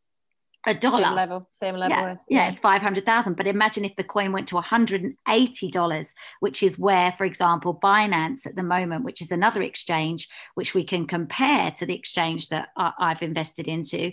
[0.66, 1.04] a dollar.
[1.04, 4.56] same level same level yeah, yeah it's 500,000 but imagine if the coin went to
[4.56, 10.28] 180 dollars which is where for example Binance at the moment which is another exchange
[10.56, 14.12] which we can compare to the exchange that I've invested into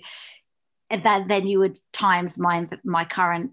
[0.91, 3.53] that then you would times my my current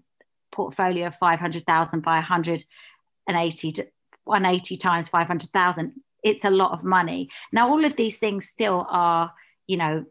[0.50, 3.86] portfolio of 500,000 by 180 to
[4.24, 7.28] 180 times 500,000 it's a lot of money.
[7.52, 9.32] Now all of these things still are
[9.66, 10.04] you know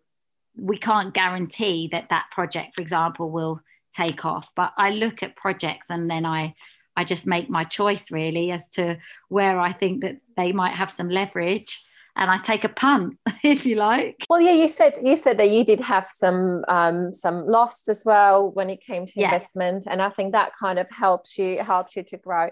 [0.57, 3.61] we can't guarantee that that project, for example, will
[3.95, 4.51] take off.
[4.55, 6.55] But I look at projects and then I
[6.95, 8.97] I just make my choice really as to
[9.29, 11.83] where I think that they might have some leverage
[12.15, 14.15] and I take a punt, if you like.
[14.27, 18.03] Well, yeah, you said you said that you did have some um, some loss as
[18.03, 21.95] well when it came to investment, and I think that kind of helps you helps
[21.95, 22.49] you to grow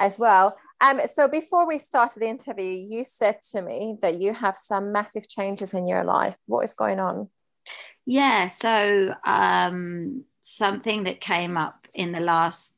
[0.00, 0.56] as well.
[0.80, 4.90] Um, so before we started the interview, you said to me that you have some
[4.90, 6.36] massive changes in your life.
[6.46, 7.30] What is going on?
[8.06, 12.76] Yeah, so um, something that came up in the last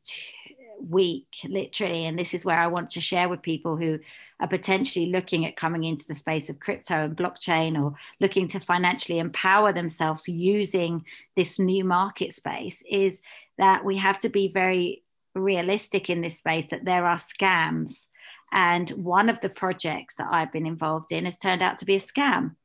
[0.80, 3.98] week, literally, and this is where I want to share with people who
[4.38, 8.60] are potentially looking at coming into the space of crypto and blockchain or looking to
[8.60, 13.20] financially empower themselves using this new market space is
[13.58, 15.02] that we have to be very
[15.34, 18.06] realistic in this space that there are scams.
[18.52, 21.96] And one of the projects that I've been involved in has turned out to be
[21.96, 22.56] a scam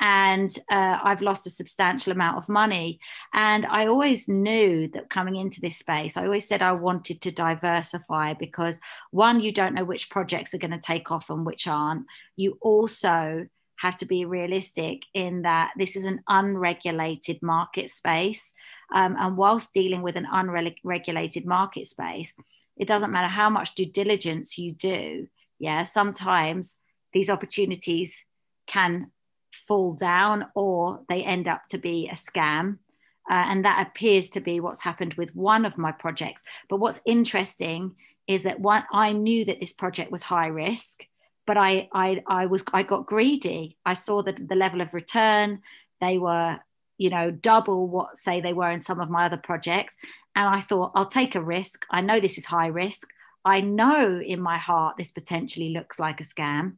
[0.00, 2.98] and uh, I've lost a substantial amount of money.
[3.32, 7.30] And I always knew that coming into this space, I always said I wanted to
[7.30, 8.80] diversify because
[9.10, 12.06] one, you don't know which projects are going to take off and which aren't.
[12.36, 18.52] You also have to be realistic in that this is an unregulated market space.
[18.94, 22.32] Um, and whilst dealing with an unregulated market space,
[22.76, 25.28] it doesn't matter how much due diligence you do.
[25.58, 26.74] Yeah, sometimes
[27.12, 28.24] these opportunities
[28.66, 29.10] can
[29.54, 32.78] fall down or they end up to be a scam.
[33.30, 36.42] Uh, and that appears to be what's happened with one of my projects.
[36.68, 37.94] But what's interesting
[38.26, 41.04] is that one, I knew that this project was high risk,
[41.46, 43.78] but I, I, I was, I got greedy.
[43.84, 45.62] I saw that the level of return,
[46.00, 46.58] they were,
[46.98, 49.96] you know, double what say they were in some of my other projects.
[50.36, 51.86] And I thought, I'll take a risk.
[51.90, 53.08] I know this is high risk.
[53.44, 56.74] I know in my heart this potentially looks like a scam.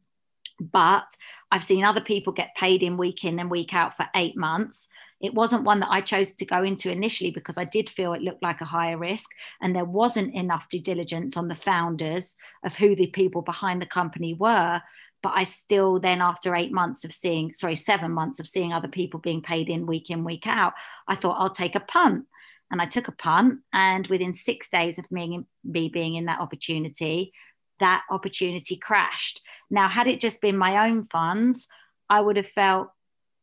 [0.61, 1.07] But
[1.51, 4.89] I've seen other people get paid in week in and week out for eight months.
[5.21, 8.23] It wasn't one that I chose to go into initially because I did feel it
[8.23, 9.31] looked like a higher risk
[9.63, 13.87] and there wasn't enough due diligence on the founders of who the people behind the
[13.87, 14.83] company were.
[15.23, 18.89] But I still, then after eight months of seeing, sorry, seven months of seeing other
[18.89, 20.75] people being paid in week in, week out,
[21.09, 22.27] I thought I'll take a punt.
[22.71, 23.61] And I took a punt.
[23.73, 27.33] And within six days of me, me being in that opportunity,
[27.81, 29.43] that opportunity crashed.
[29.71, 31.69] Now, had it just been my own funds,
[32.09, 32.89] I would have felt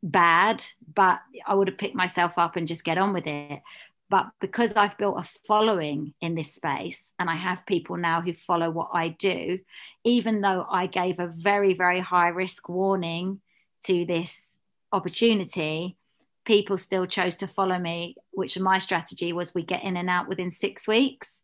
[0.01, 3.61] bad, but I would have picked myself up and just get on with it.
[4.09, 8.33] But because I've built a following in this space and I have people now who
[8.33, 9.59] follow what I do,
[10.03, 13.41] even though I gave a very, very high risk warning
[13.85, 14.57] to this
[14.91, 15.97] opportunity,
[16.45, 20.27] people still chose to follow me, which my strategy was we get in and out
[20.27, 21.41] within six weeks.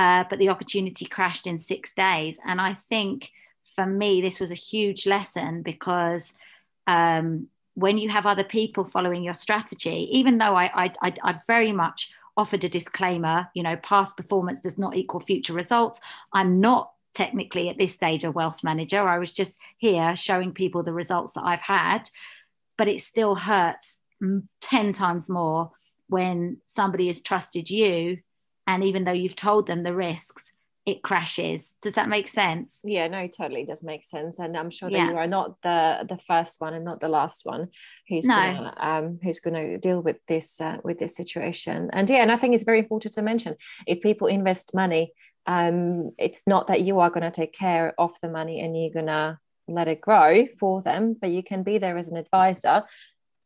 [0.00, 2.38] Uh, but the opportunity crashed in six days.
[2.46, 3.32] And I think
[3.74, 6.32] for me, this was a huge lesson because
[6.86, 11.40] um, when you have other people following your strategy, even though I, I, I, I
[11.46, 16.00] very much offered a disclaimer, you know, past performance does not equal future results.
[16.32, 19.06] I'm not technically at this stage a wealth manager.
[19.06, 22.08] I was just here showing people the results that I've had,
[22.78, 23.98] but it still hurts
[24.62, 25.72] 10 times more
[26.08, 28.20] when somebody has trusted you
[28.70, 30.44] and even though you've told them the risks
[30.86, 34.88] it crashes does that make sense yeah no totally does make sense and i'm sure
[34.88, 35.10] that yeah.
[35.10, 37.68] you are not the the first one and not the last one
[38.08, 38.34] who's no.
[38.34, 42.36] gonna um who's gonna deal with this uh, with this situation and yeah and i
[42.36, 43.54] think it's very important to mention
[43.86, 45.12] if people invest money
[45.46, 48.92] um, it's not that you are going to take care of the money and you're
[48.92, 52.84] going to let it grow for them, but you can be there as an advisor.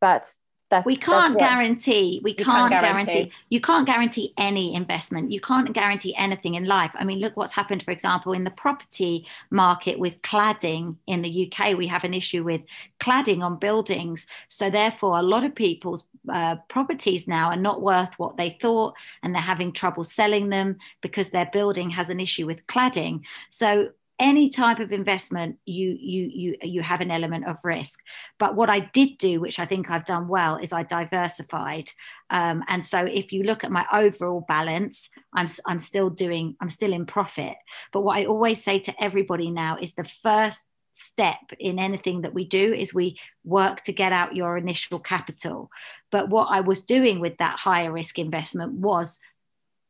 [0.00, 0.26] But
[0.74, 3.12] that's, we can't guarantee we can't, can't guarantee.
[3.12, 3.32] guarantee.
[3.48, 5.30] you can't guarantee any investment.
[5.30, 6.90] You can't guarantee anything in life.
[6.94, 11.32] I mean look what's happened for example in the property market with cladding in the
[11.46, 12.62] uk we have an issue with
[12.98, 14.26] cladding on buildings.
[14.48, 18.94] So therefore a lot of people's uh, properties now are not worth what they thought
[19.22, 23.20] and they're having trouble selling them because their building has an issue with cladding.
[23.50, 28.00] So any type of investment you you you you have an element of risk.
[28.38, 31.90] But what i did do which i think i've done well is i diversified.
[32.30, 36.70] Um, and so if you look at my overall balance i'm i'm still doing i'm
[36.70, 37.54] still in profit.
[37.92, 42.34] But what i always say to everybody now is the first step in anything that
[42.34, 45.70] we do is we work to get out your initial capital.
[46.12, 49.18] But what i was doing with that higher risk investment was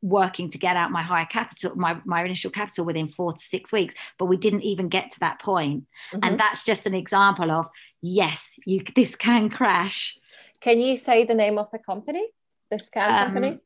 [0.04, 3.72] working to get out my higher capital, my, my initial capital within four to six
[3.72, 5.84] weeks, but we didn't even get to that point.
[6.12, 6.18] Mm-hmm.
[6.22, 7.66] And that's just an example of
[8.02, 10.18] yes, you this can crash.
[10.60, 12.28] Can you say the name of the company,
[12.70, 13.60] the scam um, company?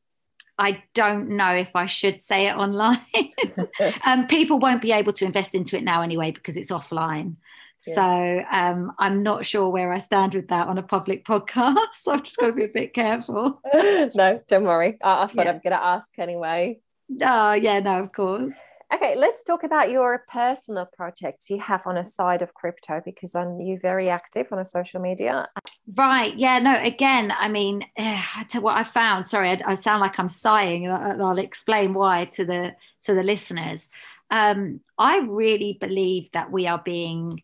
[0.57, 3.05] I don't know if I should say it online.
[4.05, 7.35] um, people won't be able to invest into it now anyway because it's offline.
[7.79, 11.77] So um, I'm not sure where I stand with that on a public podcast.
[11.93, 13.61] So I've just got to be a bit careful.
[13.73, 14.97] no, don't worry.
[15.01, 15.51] I, I thought yeah.
[15.51, 16.79] I'm going to ask anyway.
[17.21, 18.53] Oh, yeah, no, of course.
[18.91, 23.35] Okay, let's talk about your personal projects you have on a side of crypto because
[23.35, 25.47] on you're very active on a social media.
[25.93, 26.35] Right.
[26.35, 26.57] Yeah.
[26.57, 26.75] No.
[26.81, 27.83] Again, I mean,
[28.49, 29.27] to what I found.
[29.27, 33.23] Sorry, I, I sound like I'm sighing, and I'll explain why to the to the
[33.23, 33.89] listeners.
[34.31, 37.41] Um, I really believe that we are being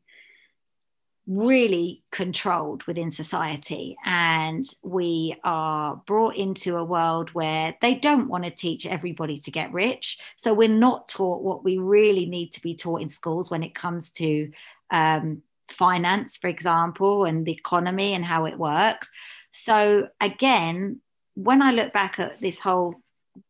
[1.28, 3.98] really controlled within society.
[4.06, 9.52] And we are brought into a world where they don't want to teach everybody to
[9.52, 10.20] get rich.
[10.38, 13.74] So we're not taught what we really need to be taught in schools when it
[13.74, 14.52] comes to
[14.92, 19.12] um, finance for example and the economy and how it works.
[19.52, 21.02] So again
[21.36, 22.96] when i look back at this whole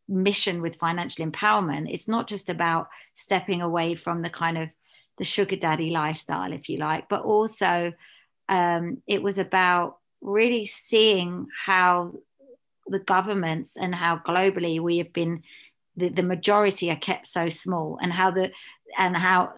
[0.09, 4.69] mission with financial empowerment it's not just about stepping away from the kind of
[5.17, 7.93] the sugar daddy lifestyle, if you like, but also
[8.49, 12.13] um, it was about really seeing how
[12.88, 15.43] the governments and how globally we have been
[15.95, 18.51] the, the majority are kept so small and how the
[18.97, 19.54] and how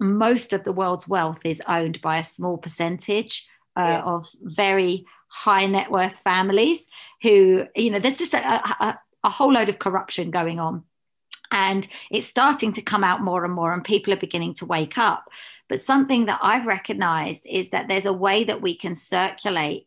[0.00, 4.06] most of the world's wealth is owned by a small percentage uh, yes.
[4.06, 6.86] of very high net worth families
[7.22, 10.84] who you know there's just a, a, a whole load of corruption going on
[11.54, 14.98] and it's starting to come out more and more, and people are beginning to wake
[14.98, 15.30] up.
[15.68, 19.86] But something that I've recognized is that there's a way that we can circulate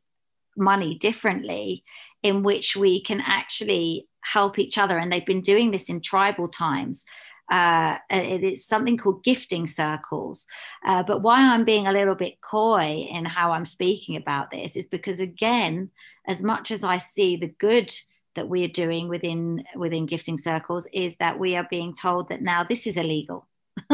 [0.55, 1.83] money differently
[2.23, 4.97] in which we can actually help each other.
[4.97, 7.03] And they've been doing this in tribal times.
[7.51, 10.47] Uh, it's something called gifting circles.
[10.85, 14.77] Uh, but why I'm being a little bit coy in how I'm speaking about this
[14.77, 15.91] is because, again,
[16.27, 17.93] as much as I see the good
[18.37, 22.41] that we are doing within within gifting circles is that we are being told that
[22.41, 23.47] now this is illegal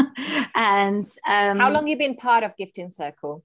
[0.56, 3.44] and um, how long you been part of gifting circle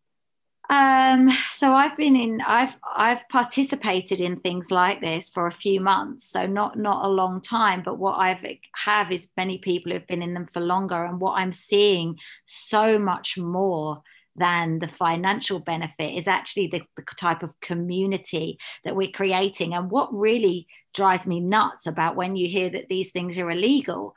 [0.71, 5.81] um, so I've been in, I've I've participated in things like this for a few
[5.81, 7.83] months, so not not a long time.
[7.83, 8.45] But what I've
[8.85, 12.99] have is many people who've been in them for longer, and what I'm seeing so
[12.99, 14.03] much more
[14.39, 19.75] than the financial benefit is actually the, the, type of community that we're creating.
[19.75, 24.15] And what really drives me nuts about when you hear that these things are illegal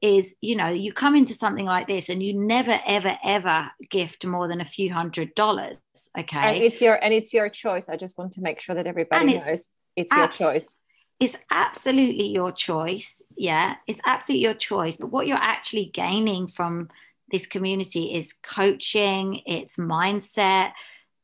[0.00, 4.26] is you know you come into something like this and you never ever ever gift
[4.26, 5.76] more than a few hundred dollars
[6.18, 6.56] okay?
[6.56, 7.88] And it's your and it's your choice.
[7.88, 10.78] I just want to make sure that everybody it's knows it's abs- your choice.
[11.20, 13.76] it's absolutely your choice yeah?
[13.86, 14.96] It's absolutely your choice.
[14.96, 16.88] But what you're actually gaining from
[17.32, 20.72] this community is coaching, it's mindset,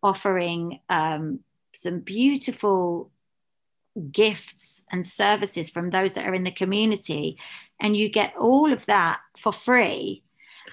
[0.03, 1.40] offering um,
[1.75, 3.11] some beautiful
[4.11, 7.38] gifts and services from those that are in the community.
[7.81, 10.25] And you get all of that for free.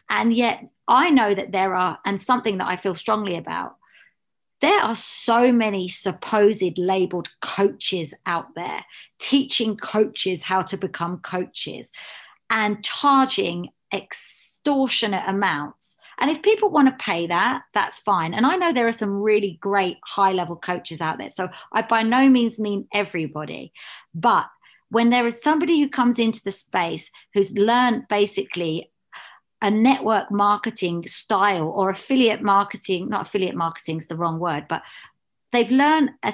[0.10, 3.76] And yet, I know that there are, and something that I feel strongly about,
[4.62, 8.86] there are so many supposed labeled coaches out there
[9.20, 11.92] teaching coaches how to become coaches
[12.50, 14.35] and charging ex-
[14.66, 15.98] extortionate amounts.
[16.18, 18.34] And if people want to pay that, that's fine.
[18.34, 21.30] And I know there are some really great high level coaches out there.
[21.30, 23.74] So I by no means mean everybody.
[24.14, 24.48] But
[24.90, 28.92] when there is somebody who comes into the space who's learned basically
[29.62, 34.84] a network marketing style or affiliate marketing, not affiliate marketing is the wrong word, but
[35.52, 36.34] they've learned a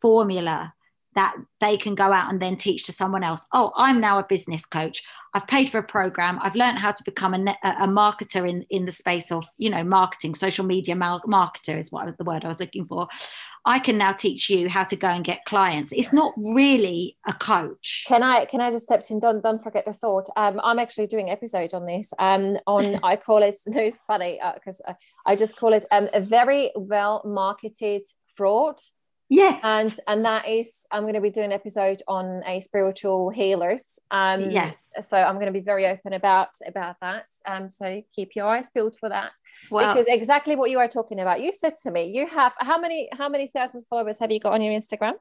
[0.00, 0.74] formula
[1.14, 3.46] that they can go out and then teach to someone else.
[3.52, 5.02] Oh, I'm now a business coach.
[5.34, 6.38] I've paid for a program.
[6.42, 9.82] I've learned how to become a, a marketer in, in the space of, you know,
[9.82, 13.08] marketing, social media marketer is what was the word I was looking for.
[13.64, 15.92] I can now teach you how to go and get clients.
[15.92, 18.04] It's not really a coach.
[18.08, 19.20] Can I can I just step in?
[19.20, 20.28] Don't don't forget the thought.
[20.36, 22.12] Um, I'm actually doing episode on this.
[22.18, 23.56] Um, on I call it.
[23.66, 24.94] No, it's funny because uh,
[25.24, 28.02] I, I just call it um a very well marketed
[28.36, 28.78] fraud
[29.32, 29.62] Yes.
[29.64, 33.98] And and that is I'm going to be doing an episode on a spiritual healers.
[34.10, 34.76] Um yes.
[35.00, 37.26] So I'm going to be very open about about that.
[37.46, 39.32] Um so keep your eyes peeled for that.
[39.94, 41.40] Because exactly what you are talking about.
[41.40, 44.52] You said to me, you have how many how many thousands followers have you got
[44.52, 45.14] on your Instagram?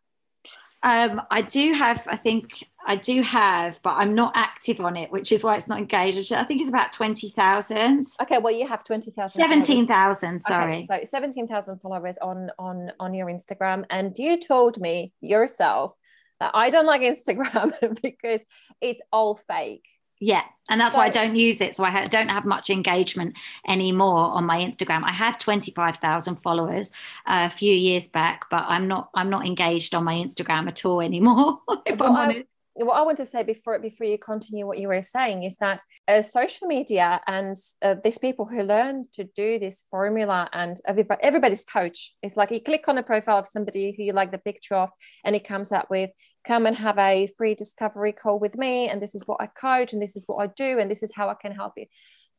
[0.84, 5.12] Um, I do have, I think I do have, but I'm not active on it,
[5.12, 6.34] which is why it's not engaged.
[6.34, 8.06] I think it's about 20,000.
[8.22, 9.40] Okay, well, you have 20,000.
[9.40, 10.78] 17,000, sorry.
[10.78, 13.86] Okay, so 17,000 followers on, on, on your Instagram.
[13.90, 15.96] And you told me yourself
[16.40, 18.44] that I don't like Instagram because
[18.82, 19.86] it's all fake.
[20.24, 21.76] Yeah, and that's so, why I don't use it.
[21.76, 23.36] So I don't have much engagement
[23.68, 25.04] anymore on my Instagram.
[25.04, 26.92] I had twenty five thousand followers
[27.26, 29.10] uh, a few years back, but I'm not.
[29.16, 31.60] I'm not engaged on my Instagram at all anymore.
[31.88, 35.02] if I'm honest what I want to say before before you continue what you were
[35.02, 39.84] saying is that uh, social media and uh, these people who learn to do this
[39.92, 44.04] formula and everybody, everybody's coach is like you click on the profile of somebody who
[44.04, 44.90] you like the picture of
[45.26, 46.12] and it comes up with
[46.46, 49.92] come and have a free discovery call with me and this is what I coach
[49.92, 51.88] and this is what I do and this is how I can help you.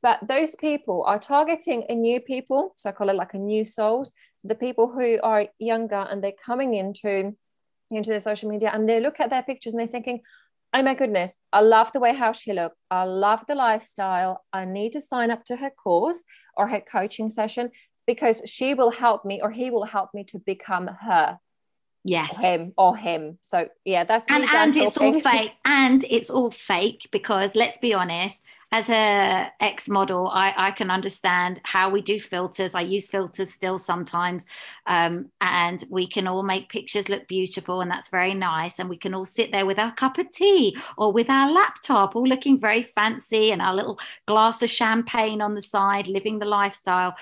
[0.03, 3.67] But those people are targeting a new people so I call it like a new
[3.67, 7.37] souls so the people who are younger and they're coming into
[7.97, 10.21] into the social media and they look at their pictures and they're thinking,
[10.75, 12.77] oh my goodness, I love the way how she looked.
[12.91, 14.45] I love the lifestyle.
[14.53, 16.23] I need to sign up to her course
[16.57, 17.71] or her coaching session
[18.07, 21.39] because she will help me or he will help me to become her.
[22.05, 22.37] Yes.
[22.37, 23.39] Or him or him.
[23.43, 25.53] So yeah, that's and and it's all fake.
[25.65, 30.91] And it's all fake because let's be honest, as a ex model, I, I can
[30.91, 32.75] understand how we do filters.
[32.75, 34.47] I use filters still sometimes,
[34.87, 38.79] um, and we can all make pictures look beautiful, and that's very nice.
[38.79, 42.17] And we can all sit there with our cup of tea or with our laptop,
[42.17, 46.47] all looking very fancy, and our little glass of champagne on the side, living the
[46.47, 47.15] lifestyle.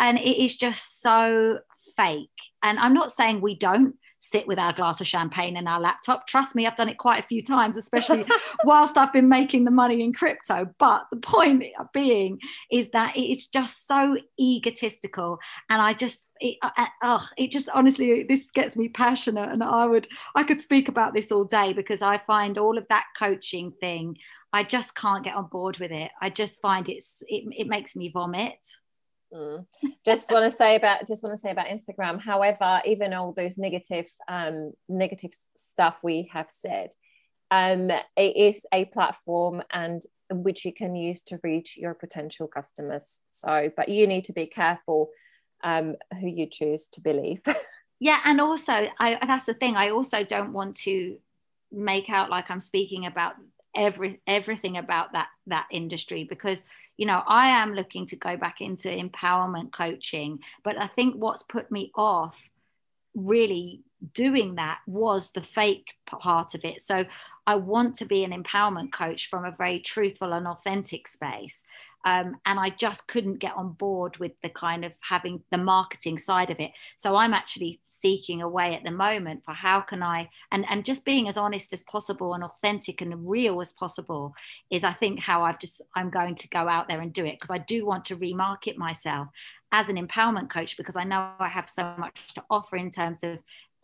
[0.00, 1.60] And it is just so
[1.96, 2.28] fake.
[2.60, 6.26] And I'm not saying we don't sit with our glass of champagne and our laptop.
[6.26, 8.24] Trust me, I've done it quite a few times, especially
[8.64, 10.74] whilst I've been making the money in crypto.
[10.78, 11.64] But the point
[11.94, 12.38] being
[12.70, 15.38] is that it's just so egotistical.
[15.70, 19.50] And I just, it, uh, it just honestly, this gets me passionate.
[19.50, 22.86] And I would, I could speak about this all day because I find all of
[22.88, 24.16] that coaching thing,
[24.52, 26.10] I just can't get on board with it.
[26.20, 28.58] I just find it's, it, it makes me vomit.
[29.32, 29.66] Mm.
[30.04, 32.20] Just want to say about just want to say about Instagram.
[32.20, 36.90] However, even all those negative um, negative stuff we have said,
[37.50, 43.20] um, it is a platform and which you can use to reach your potential customers.
[43.30, 45.10] So, but you need to be careful
[45.62, 47.40] um, who you choose to believe.
[48.00, 49.76] yeah, and also, I, that's the thing.
[49.76, 51.18] I also don't want to
[51.72, 53.34] make out like I'm speaking about
[53.76, 56.62] every everything about that that industry because
[56.98, 61.44] you know, I am looking to go back into empowerment coaching, but I think what's
[61.44, 62.50] put me off
[63.14, 63.82] really
[64.14, 66.82] doing that was the fake part of it.
[66.82, 67.04] So
[67.46, 71.62] I want to be an empowerment coach from a very truthful and authentic space.
[72.04, 76.18] Um, and I just couldn't get on board with the kind of having the marketing
[76.18, 76.70] side of it.
[76.96, 80.84] So I'm actually seeking a way at the moment for how can I and and
[80.84, 84.34] just being as honest as possible and authentic and real as possible
[84.70, 87.38] is I think how I've just I'm going to go out there and do it
[87.38, 89.28] because I do want to remarket myself
[89.72, 93.20] as an empowerment coach because I know I have so much to offer in terms
[93.22, 93.38] of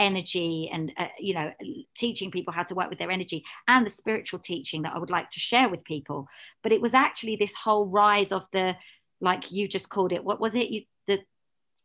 [0.05, 1.51] energy and uh, you know
[1.97, 5.11] teaching people how to work with their energy and the spiritual teaching that I would
[5.11, 6.29] like to share with people.
[6.63, 8.77] But it was actually this whole rise of the
[9.21, 10.71] like you just called it what was it?
[10.71, 11.21] You the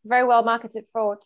[0.06, 1.20] very well marketed fraud.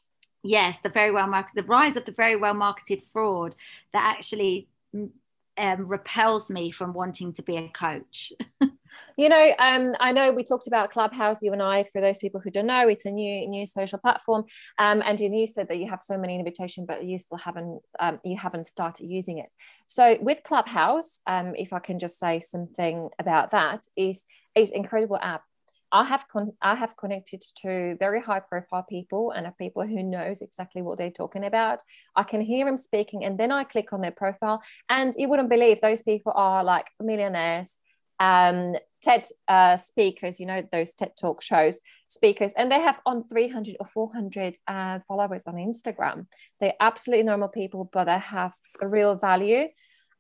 [0.43, 3.55] Yes the very well marketed the rise of the very well marketed fraud
[3.93, 5.09] that actually mm,
[5.57, 8.33] um, repels me from wanting to be a coach
[9.17, 11.83] You know, um, I know we talked about Clubhouse, you and I.
[11.83, 14.45] For those people who don't know, it's a new new social platform.
[14.79, 18.19] Um, and you said that you have so many invitations, but you still haven't um,
[18.23, 19.51] you haven't started using it.
[19.87, 24.25] So with Clubhouse, um, if I can just say something about that, is
[24.55, 25.43] it's incredible app.
[25.91, 30.41] I have con- I have connected to very high profile people and people who knows
[30.41, 31.81] exactly what they're talking about.
[32.15, 35.49] I can hear them speaking, and then I click on their profile, and you wouldn't
[35.49, 37.77] believe those people are like millionaires
[38.20, 43.28] um, TED uh, speakers, you know, those TED talk shows speakers, and they have on
[43.28, 46.28] 300 or 400 uh, followers on Instagram.
[46.59, 49.68] They're absolutely normal people, but they have a real value.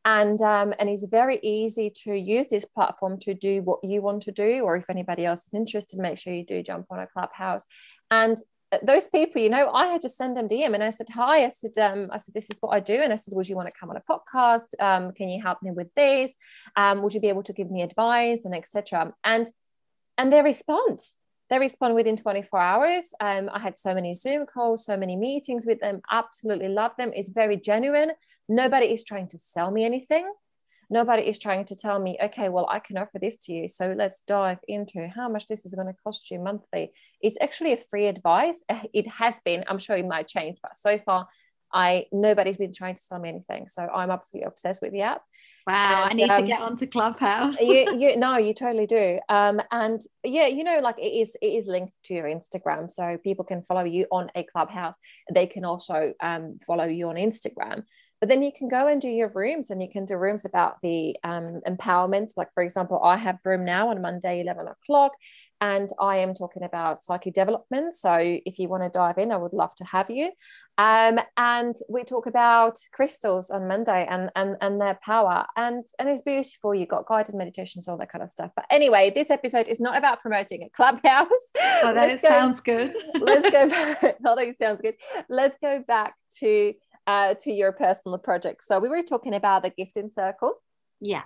[0.05, 4.23] And, um, and it's very easy to use this platform to do what you want
[4.23, 7.07] to do, or if anybody else is interested, make sure you do jump on a
[7.07, 7.65] clubhouse.
[8.11, 8.37] And
[8.81, 11.49] those people, you know, I had to send them DM and I said, hi, I
[11.49, 12.95] said, um, I said, this is what I do.
[12.95, 14.67] And I said, would you want to come on a podcast?
[14.79, 16.33] Um, can you help me with this?
[16.75, 19.13] Um, would you be able to give me advice and etc.
[19.23, 19.49] And,
[20.17, 20.99] and they respond,
[21.49, 23.03] they respond within 24 hours.
[23.19, 27.11] Um, I had so many Zoom calls, so many meetings with them, absolutely love them.
[27.13, 28.11] It's very genuine.
[28.47, 30.31] Nobody is trying to sell me anything
[30.93, 33.93] nobody is trying to tell me okay well i can offer this to you so
[33.97, 36.91] let's dive into how much this is going to cost you monthly
[37.21, 38.63] it's actually a free advice
[38.93, 41.27] it has been i'm sure it might change but so far
[41.73, 45.23] I nobody's been trying to sell me anything, so I'm absolutely obsessed with the app.
[45.65, 47.59] Wow, and, I need um, to get onto Clubhouse.
[47.59, 49.19] you, you, no, you totally do.
[49.27, 53.17] Um, and yeah, you know, like it is, it is linked to your Instagram, so
[53.17, 54.97] people can follow you on a Clubhouse.
[55.33, 57.83] They can also um, follow you on Instagram.
[58.23, 60.77] But then you can go and do your rooms and you can do rooms about
[60.81, 62.31] the um, empowerment.
[62.37, 65.11] Like, for example, I have room now on Monday, 11 o'clock,
[65.59, 67.95] and I am talking about psychic development.
[67.95, 70.31] So if you want to dive in, I would love to have you.
[70.77, 75.45] Um, and we talk about crystals on Monday and, and, and their power.
[75.57, 76.73] And, and it's beautiful.
[76.73, 78.51] You've got guided meditations, all that kind of stuff.
[78.55, 81.27] But anyway, this episode is not about promoting a clubhouse.
[81.61, 82.93] Oh, that sounds good.
[83.19, 84.15] let's go back.
[84.25, 84.95] Oh, that sounds good.
[85.27, 86.73] Let's go back to
[87.07, 88.63] uh, to your personal project.
[88.63, 90.55] So we were talking about the gifting circle.
[90.99, 91.23] Yeah.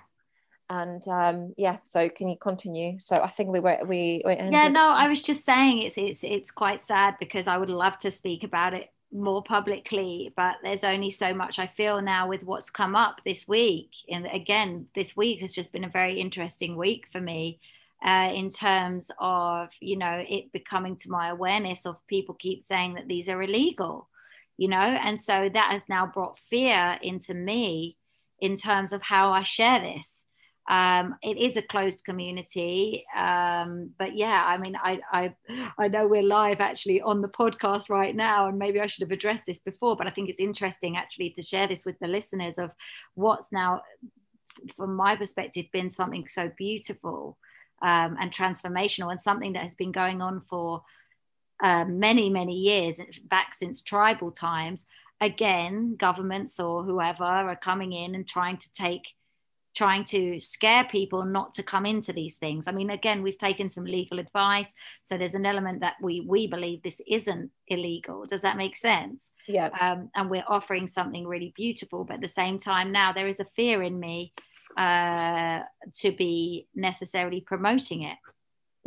[0.70, 2.98] And um, yeah, so can you continue?
[3.00, 6.20] So I think we were we, we yeah no, I was just saying it's it's
[6.22, 10.84] it's quite sad because I would love to speak about it more publicly, but there's
[10.84, 13.92] only so much I feel now with what's come up this week.
[14.10, 17.60] And again, this week has just been a very interesting week for me.
[18.04, 22.94] Uh, in terms of you know it becoming to my awareness of people keep saying
[22.94, 24.08] that these are illegal
[24.58, 24.76] you know?
[24.76, 27.96] And so that has now brought fear into me
[28.40, 30.22] in terms of how i share this.
[30.70, 35.34] Um, it is a closed community um, but yeah i mean I, I
[35.78, 39.10] i know we're live actually on the podcast right now and maybe i should have
[39.10, 42.58] addressed this before but i think it's interesting actually to share this with the listeners
[42.58, 42.70] of
[43.14, 43.80] what's now
[44.76, 47.38] from my perspective been something so beautiful
[47.80, 50.82] um, and transformational and something that has been going on for
[51.62, 54.86] uh, many, many years, back since tribal times,
[55.20, 59.02] again, governments or whoever are coming in and trying to take,
[59.74, 62.66] trying to scare people not to come into these things.
[62.66, 66.46] I mean, again, we've taken some legal advice, so there's an element that we we
[66.46, 68.24] believe this isn't illegal.
[68.24, 69.30] Does that make sense?
[69.46, 69.70] Yeah.
[69.80, 73.40] Um, and we're offering something really beautiful, but at the same time, now there is
[73.40, 74.32] a fear in me
[74.76, 75.60] uh,
[75.94, 78.16] to be necessarily promoting it.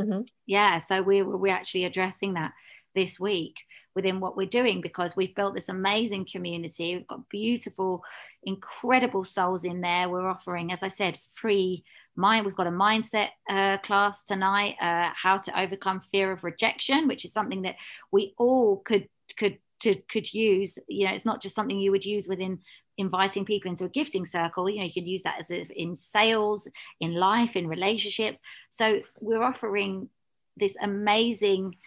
[0.01, 0.21] Mm-hmm.
[0.45, 2.51] Yeah, so we we're actually addressing that
[2.95, 3.55] this week
[3.95, 6.95] within what we're doing because we've built this amazing community.
[6.95, 8.03] We've got beautiful,
[8.43, 10.09] incredible souls in there.
[10.09, 11.83] We're offering, as I said, free
[12.15, 12.45] mind.
[12.45, 17.25] We've got a mindset uh, class tonight, uh, how to overcome fear of rejection, which
[17.25, 17.75] is something that
[18.11, 20.77] we all could could to, could use.
[20.87, 22.59] You know, it's not just something you would use within
[23.01, 25.95] inviting people into a gifting circle you know you could use that as a, in
[25.95, 26.67] sales
[26.99, 28.41] in life in relationships.
[28.69, 30.09] So we're offering
[30.57, 31.77] this amazing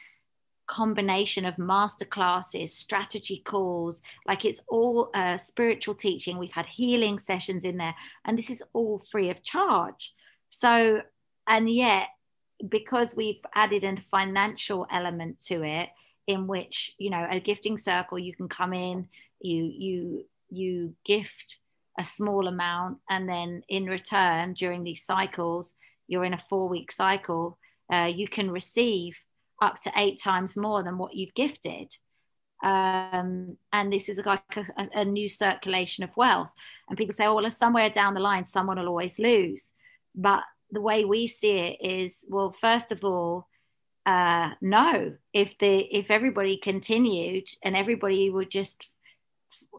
[0.66, 6.38] combination of master classes strategy calls like it's all uh, spiritual teaching.
[6.38, 7.94] We've had healing sessions in there
[8.24, 10.14] and this is all free of charge.
[10.50, 11.02] So
[11.46, 12.08] and yet
[12.68, 15.88] because we've added a financial element to it
[16.26, 19.06] in which you know a gifting circle you can come in
[19.40, 21.58] you you you gift
[21.98, 25.74] a small amount and then in return during these cycles
[26.08, 27.58] you're in a four week cycle
[27.92, 29.18] uh, you can receive
[29.60, 31.94] up to eight times more than what you've gifted.
[32.62, 36.50] Um, and this is like a, a, new circulation of wealth.
[36.88, 39.72] And people say oh well somewhere down the line someone will always lose.
[40.14, 43.48] But the way we see it is well first of all
[44.06, 45.14] uh, no.
[45.32, 48.90] If the if everybody continued and everybody would just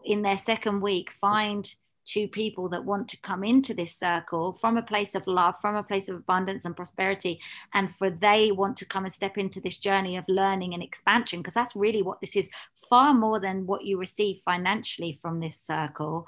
[0.06, 1.74] in their second week find
[2.06, 5.74] two people that want to come into this circle from a place of love, from
[5.74, 7.40] a place of abundance and prosperity,
[7.74, 11.40] and for they want to come and step into this journey of learning and expansion,
[11.40, 12.48] because that's really what this is
[12.88, 16.24] far more than what you receive financially from this circle.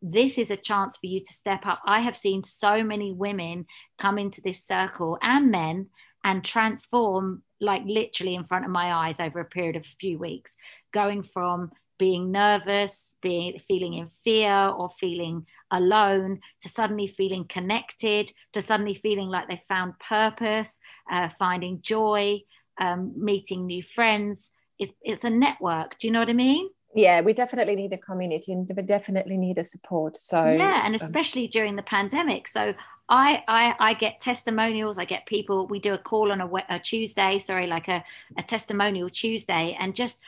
[0.00, 1.80] This is a chance for you to step up.
[1.84, 3.66] I have seen so many women
[3.98, 5.88] come into this circle and men
[6.22, 10.16] and transform like literally in front of my eyes over a period of a few
[10.16, 10.54] weeks,
[10.92, 18.32] going from being nervous, being feeling in fear or feeling alone, to suddenly feeling connected,
[18.52, 20.78] to suddenly feeling like they found purpose,
[21.10, 22.40] uh, finding joy,
[22.80, 24.50] um, meeting new friends.
[24.78, 25.98] It's, it's a network.
[25.98, 26.68] Do you know what I mean?
[26.94, 30.94] yeah we definitely need a community and we definitely need a support so yeah and
[30.94, 32.74] um, especially um, during the pandemic so
[33.10, 36.78] I, I i get testimonials i get people we do a call on a, a
[36.78, 38.04] tuesday sorry like a,
[38.36, 40.18] a testimonial tuesday and just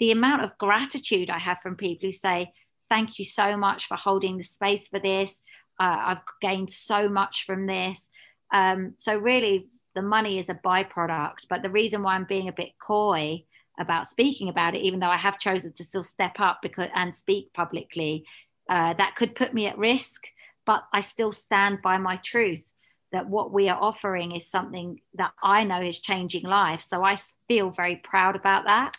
[0.00, 2.52] the amount of gratitude i have from people who say
[2.88, 5.40] thank you so much for holding the space for this
[5.78, 8.08] uh, i've gained so much from this
[8.52, 12.52] um, so really the money is a byproduct but the reason why i'm being a
[12.52, 13.44] bit coy
[13.80, 17.16] about speaking about it, even though I have chosen to still step up because and
[17.16, 18.24] speak publicly.
[18.68, 20.24] Uh, that could put me at risk,
[20.66, 22.62] but I still stand by my truth
[23.10, 26.82] that what we are offering is something that I know is changing life.
[26.82, 27.16] So I
[27.48, 28.96] feel very proud about that.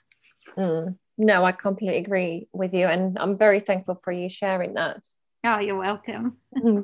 [0.58, 0.98] Mm.
[1.18, 5.08] No, I completely agree with you, and I'm very thankful for you sharing that.
[5.44, 6.38] Oh, you're welcome.
[6.58, 6.82] Mm-hmm.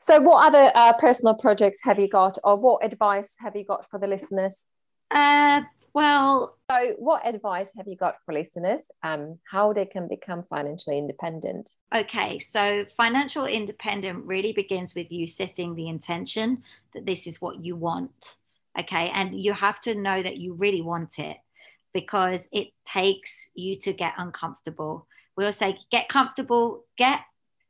[0.00, 3.88] so, what other uh, personal projects have you got, or what advice have you got
[3.88, 4.64] for the listeners?
[5.10, 5.62] Uh,
[5.94, 10.96] well, so what advice have you got for listeners um, how they can become financially
[10.96, 11.70] independent?
[11.94, 16.62] Okay, so financial independent really begins with you setting the intention
[16.94, 18.36] that this is what you want.
[18.78, 21.36] Okay, and you have to know that you really want it
[21.92, 25.06] because it takes you to get uncomfortable.
[25.36, 27.20] We will say, get comfortable, get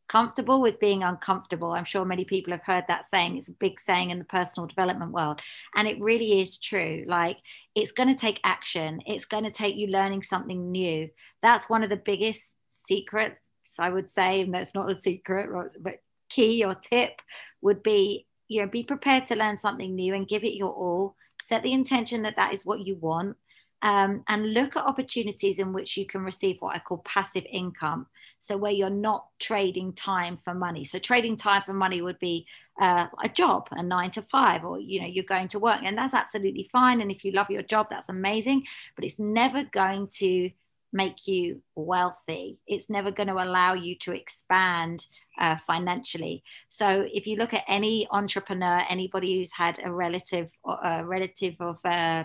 [0.08, 1.72] comfortable with being uncomfortable.
[1.72, 3.36] I'm sure many people have heard that saying.
[3.36, 5.40] It's a big saying in the personal development world.
[5.74, 7.04] And it really is true.
[7.06, 7.38] Like
[7.74, 11.08] it's going to take action, it's going to take you learning something new.
[11.42, 12.52] That's one of the biggest
[12.86, 13.48] secrets,
[13.78, 14.42] I would say.
[14.42, 15.48] And that's not a secret,
[15.80, 17.20] but key or tip
[17.60, 21.14] would be you know be prepared to learn something new and give it your all
[21.42, 23.36] set the intention that that is what you want
[23.82, 28.06] um, and look at opportunities in which you can receive what I call passive income.
[28.38, 30.84] So, where you're not trading time for money.
[30.84, 32.46] So, trading time for money would be
[32.80, 35.96] uh, a job, a nine to five, or you know, you're going to work, and
[35.96, 37.00] that's absolutely fine.
[37.00, 38.64] And if you love your job, that's amazing.
[38.96, 40.50] But it's never going to
[40.92, 42.58] make you wealthy.
[42.66, 45.06] It's never going to allow you to expand
[45.38, 46.44] uh, financially.
[46.68, 51.54] So if you look at any entrepreneur, anybody who's had a relative, or a relative
[51.60, 52.24] of uh,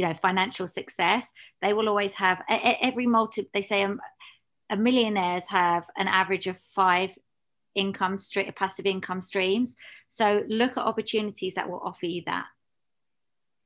[0.00, 1.26] you know financial success
[1.60, 4.00] they will always have every multi they say um,
[4.70, 7.10] a millionaires have an average of five
[7.74, 9.76] income stream passive income streams.
[10.08, 12.46] So look at opportunities that will offer you that.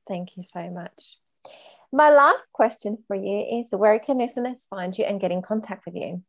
[0.07, 1.17] Thank you so much.
[1.91, 5.85] My last question for you is where can listeners find you and get in contact
[5.85, 6.23] with you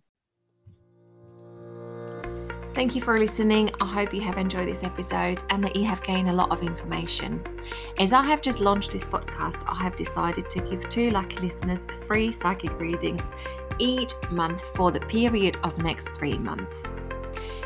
[2.77, 3.71] Thank you for listening.
[3.81, 6.61] I hope you have enjoyed this episode and that you have gained a lot of
[6.61, 7.41] information.
[7.97, 11.87] As I have just launched this podcast, I have decided to give two lucky listeners
[11.89, 13.19] a free psychic reading
[13.79, 16.93] each month for the period of next three months.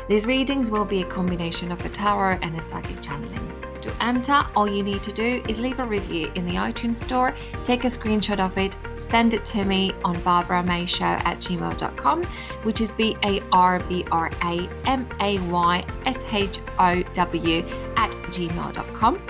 [0.08, 3.61] These readings will be a combination of a tarot and a psychic channeling.
[3.82, 7.34] To enter, all you need to do is leave a review in the iTunes store,
[7.64, 12.22] take a screenshot of it, send it to me on barbramayshow at gmail.com,
[12.62, 17.58] which is B A R B R A M A Y S H O W
[17.96, 19.20] at gmail.com.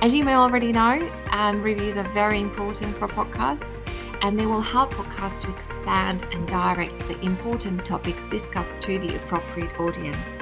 [0.00, 3.84] As you may already know, um, reviews are very important for podcasts
[4.22, 9.16] and they will help podcasts to expand and direct the important topics discussed to the
[9.16, 10.36] appropriate audience.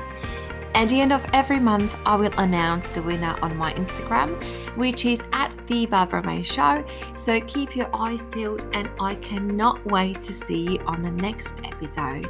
[0.76, 4.38] At the end of every month, I will announce the winner on my Instagram,
[4.76, 6.84] which is at the Barbra May Show.
[7.16, 11.62] So keep your eyes peeled, and I cannot wait to see you on the next
[11.64, 12.28] episode.